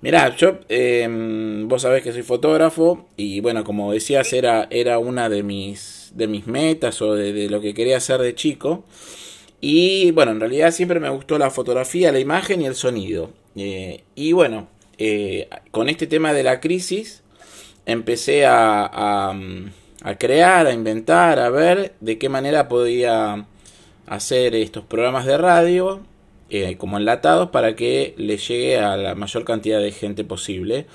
Mirá, 0.00 0.36
yo, 0.36 0.58
em, 0.68 1.66
vos 1.66 1.82
sabés 1.82 2.02
que 2.02 2.12
soy 2.12 2.22
fotógrafo 2.22 3.08
y 3.16 3.40
bueno, 3.40 3.64
como 3.64 3.92
decías, 3.92 4.32
era, 4.32 4.68
era 4.70 4.98
una 4.98 5.28
de 5.28 5.42
mis, 5.42 6.12
de 6.14 6.28
mis 6.28 6.46
metas 6.46 7.00
o 7.02 7.14
de, 7.14 7.48
lo 7.48 7.60
que 7.60 7.74
quería 7.74 7.96
hacer 7.96 8.20
de 8.20 8.34
chico. 8.34 8.84
Y 9.60 10.10
bueno, 10.12 10.32
en 10.32 10.40
realidad 10.40 10.70
siempre 10.70 11.00
me 11.00 11.08
gustó 11.08 11.38
la 11.38 11.50
fotografía, 11.50 12.12
la 12.12 12.20
imagen 12.20 12.60
y 12.60 12.66
el 12.66 12.74
sonido. 12.74 13.30
Eh, 13.56 14.04
y 14.14 14.32
bueno, 14.32 14.68
eh, 14.98 15.48
con 15.70 15.88
este 15.88 16.06
tema 16.06 16.32
de 16.32 16.42
la 16.42 16.60
crisis, 16.60 17.22
empecé 17.84 18.46
a, 18.46 18.90
a, 20.02 20.14
crear, 20.18 20.66
a 20.66 20.72
inventar, 20.72 21.38
a 21.38 21.50
ver 21.50 21.94
de 22.00 22.18
qué 22.18 22.28
manera 22.28 22.68
podía 22.68 23.46
hacer 24.06 24.54
estos 24.54 24.84
programas 24.84 25.26
de 25.26 25.36
radio 25.36 26.00
eh, 26.48 26.76
como 26.76 26.96
enlatados 26.96 27.50
para 27.50 27.76
que 27.76 28.14
le 28.16 28.38
llegue 28.38 28.78
a 28.78 28.96
la 28.96 29.14
mayor 29.14 29.44
cantidad 29.44 29.80
de 29.80 29.92
gente 29.92 30.24
posible 30.24 30.86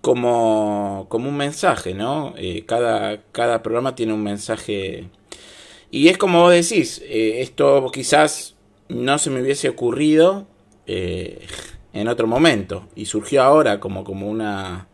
como, 0.00 1.06
como 1.08 1.28
un 1.28 1.36
mensaje, 1.36 1.94
¿no? 1.94 2.34
Eh, 2.36 2.64
cada, 2.66 3.22
cada 3.32 3.62
programa 3.62 3.94
tiene 3.94 4.12
un 4.12 4.22
mensaje 4.22 5.08
y 5.90 6.08
es 6.08 6.18
como 6.18 6.42
vos 6.42 6.52
decís, 6.52 7.02
esto 7.08 7.90
quizás 7.92 8.54
no 8.88 9.18
se 9.18 9.30
me 9.30 9.42
hubiese 9.42 9.68
ocurrido 9.68 10.46
en 11.92 12.08
otro 12.08 12.26
momento 12.26 12.88
y 12.94 13.06
surgió 13.06 13.42
ahora 13.42 13.80
como, 13.80 14.04
como 14.04 14.28
una 14.28 14.86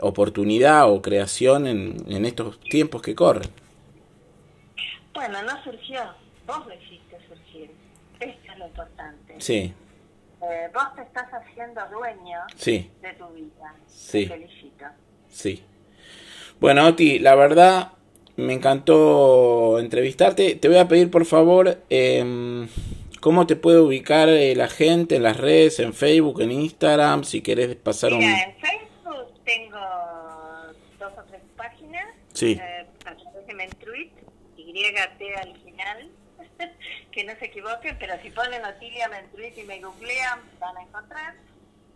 oportunidad 0.00 0.90
o 0.90 1.02
creación 1.02 1.66
en, 1.66 1.96
en 2.08 2.24
estos 2.24 2.58
tiempos 2.60 3.02
que 3.02 3.14
corren. 3.14 3.50
Bueno, 5.12 5.42
no 5.42 5.62
surgió, 5.62 6.00
vos 6.46 6.66
lo 6.66 6.74
hiciste 6.74 7.18
surgir. 7.28 7.70
Esto 8.20 8.52
es 8.52 8.58
lo 8.58 8.66
importante. 8.66 9.34
Sí. 9.38 9.72
Eh, 10.42 10.70
vos 10.74 10.94
te 10.96 11.02
estás 11.02 11.28
haciendo 11.32 11.80
dueño 11.90 12.40
sí. 12.56 12.90
de 13.00 13.12
tu 13.14 13.26
vida. 13.28 13.74
Sí. 13.86 14.26
Te 14.26 14.34
felicito. 14.34 14.84
Sí. 15.28 15.62
Bueno, 16.60 16.86
Oti, 16.86 17.18
la 17.18 17.34
verdad 17.34 17.92
me 18.36 18.52
encantó 18.52 19.78
entrevistarte. 19.78 20.56
Te 20.56 20.68
voy 20.68 20.78
a 20.78 20.88
pedir, 20.88 21.10
por 21.10 21.24
favor, 21.24 21.78
eh, 21.88 22.66
cómo 23.24 23.46
te 23.46 23.56
puede 23.56 23.80
ubicar 23.80 24.28
eh, 24.28 24.54
la 24.54 24.68
gente 24.68 25.16
en 25.16 25.22
las 25.22 25.38
redes, 25.38 25.80
en 25.80 25.94
Facebook, 25.94 26.42
en 26.42 26.52
Instagram, 26.52 27.24
si 27.24 27.40
querés 27.40 27.74
pasar 27.74 28.12
Mira, 28.12 28.26
un... 28.26 28.34
en 28.34 28.54
Facebook 28.56 29.44
tengo 29.46 29.80
dos 30.98 31.12
o 31.16 31.22
tres 31.30 31.40
páginas. 31.56 32.06
Sí. 32.34 32.60
Eh, 32.60 32.86
Mentruit, 33.54 34.12
YT 34.58 35.22
al 35.40 35.56
final. 35.56 36.10
que 37.12 37.24
no 37.24 37.34
se 37.36 37.46
equivoquen, 37.46 37.96
pero 37.98 38.12
si 38.20 38.28
ponen 38.28 38.62
Otilia 38.62 39.08
Mentruit 39.08 39.56
y 39.56 39.62
me 39.62 39.80
googlean, 39.80 40.40
van 40.60 40.76
a 40.76 40.82
encontrar. 40.82 41.34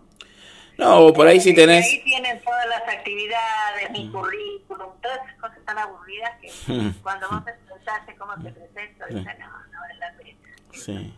No, 0.77 1.13
por 1.13 1.27
ahí 1.27 1.39
sí 1.39 1.53
tenés... 1.53 1.85
Ahí 1.85 2.01
tienen 2.03 2.41
todas 2.43 2.67
las 2.67 2.81
actividades, 2.81 3.91
mi 3.91 4.03
mm. 4.05 4.11
currículum, 4.11 4.89
todas 5.01 5.19
esas 5.23 5.39
cosas 5.39 5.59
tan 5.65 5.77
aburridas 5.77 6.31
que 6.41 6.51
mm. 6.67 6.95
cuando 7.01 7.29
vos 7.29 7.45
te 7.45 7.53
preguntaste 7.53 8.13
cómo 8.17 8.33
te 8.43 8.51
presento, 8.51 9.05
dices, 9.07 9.39
no, 9.39 9.47
no 9.71 9.79
es 9.91 9.99
la 9.99 10.11
pena. 10.17 10.37
Sí. 10.73 11.13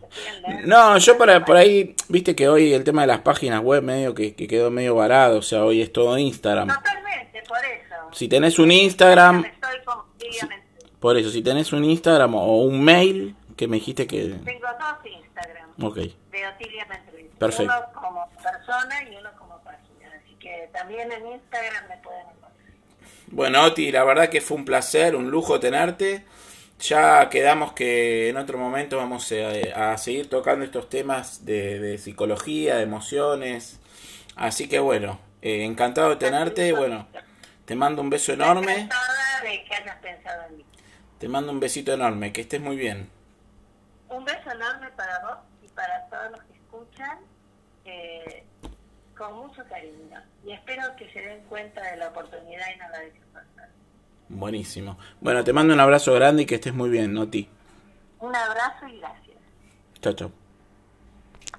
No, 0.64 0.96
yo 0.98 1.18
para, 1.18 1.44
por 1.44 1.56
ahí, 1.56 1.96
viste 2.08 2.36
que 2.36 2.48
hoy 2.48 2.72
el 2.72 2.84
tema 2.84 3.00
de 3.00 3.08
las 3.08 3.18
páginas 3.20 3.60
web 3.60 3.82
medio 3.82 4.14
que, 4.14 4.36
que 4.36 4.46
quedó 4.46 4.70
medio 4.70 4.94
varado, 4.94 5.38
o 5.38 5.42
sea, 5.42 5.64
hoy 5.64 5.82
es 5.82 5.92
todo 5.92 6.16
Instagram. 6.16 6.68
Totalmente, 6.68 7.42
por 7.48 7.58
eso. 7.58 7.96
Si 8.12 8.28
tenés 8.28 8.60
un 8.60 8.70
Instagram... 8.70 9.44
por 11.00 11.16
eso, 11.16 11.30
si 11.30 11.42
tenés 11.42 11.72
un 11.72 11.84
Instagram 11.84 12.36
o 12.36 12.62
un 12.62 12.84
mail, 12.84 13.34
que 13.58 13.66
me 13.66 13.76
dijiste 13.76 14.06
que... 14.06 14.36
Tengo 14.44 14.68
dos 14.78 15.04
Instagram. 15.04 15.70
Ok. 15.82 15.96
De 15.96 16.46
Otilia 16.46 16.86
Perfecto. 17.38 17.74
Uno 17.76 17.92
como 17.92 18.30
persona 18.30 19.02
y 19.02 19.16
uno 19.16 19.30
como 19.36 19.58
página. 19.62 20.12
Así 20.16 20.34
que 20.36 20.70
también 20.72 21.10
en 21.10 21.26
Instagram 21.26 21.88
me 21.88 21.96
pueden 21.98 22.20
encontrar. 22.20 22.52
Bueno, 23.26 23.64
Oti, 23.64 23.90
la 23.90 24.04
verdad 24.04 24.28
que 24.28 24.40
fue 24.40 24.56
un 24.56 24.64
placer, 24.64 25.16
un 25.16 25.30
lujo 25.30 25.58
tenerte. 25.58 26.24
Ya 26.78 27.28
quedamos 27.30 27.72
que 27.72 28.28
en 28.28 28.36
otro 28.36 28.58
momento 28.58 28.96
vamos 28.96 29.32
a, 29.74 29.98
seguir 29.98 30.30
tocando 30.30 30.64
estos 30.64 30.88
temas 30.88 31.44
de, 31.44 31.98
psicología, 31.98 32.76
de 32.76 32.84
emociones. 32.84 33.80
Así 34.36 34.68
que 34.68 34.78
bueno, 34.78 35.18
eh, 35.42 35.64
encantado 35.64 36.10
de 36.10 36.16
tenerte. 36.16 36.72
Bueno, 36.72 37.08
te 37.64 37.74
mando 37.74 38.02
un 38.02 38.10
beso 38.10 38.32
enorme. 38.32 38.88
De 39.42 39.64
que 39.64 39.74
hayas 39.74 39.96
pensado 39.96 40.44
en 40.48 40.58
mí. 40.58 40.64
Te 41.18 41.28
mando 41.28 41.50
un 41.50 41.58
besito 41.58 41.92
enorme, 41.92 42.32
que 42.32 42.42
estés 42.42 42.60
muy 42.60 42.76
bien. 42.76 43.17
Un 44.08 44.24
beso 44.24 44.50
enorme 44.50 44.88
para 44.96 45.18
vos 45.20 45.38
y 45.62 45.68
para 45.68 46.06
todos 46.08 46.30
los 46.32 46.40
que 46.44 46.54
escuchan, 46.54 47.18
eh, 47.84 48.44
con 49.16 49.36
mucho 49.36 49.62
cariño. 49.68 50.22
Y 50.44 50.52
espero 50.52 50.82
que 50.96 51.10
se 51.12 51.20
den 51.20 51.42
cuenta 51.44 51.82
de 51.82 51.96
la 51.96 52.08
oportunidad 52.08 52.66
y 52.74 52.78
no 52.78 52.88
la 52.88 52.98
dejen 53.00 53.22
pasar. 53.32 53.68
Buenísimo. 54.28 54.98
Bueno, 55.20 55.44
te 55.44 55.52
mando 55.52 55.74
un 55.74 55.80
abrazo 55.80 56.14
grande 56.14 56.42
y 56.42 56.46
que 56.46 56.56
estés 56.56 56.74
muy 56.74 56.90
bien, 56.90 57.12
Noti. 57.12 57.48
Un 58.20 58.34
abrazo 58.34 58.86
y 58.88 58.98
gracias. 58.98 59.36
Chao, 60.00 60.12
chao. 60.12 60.37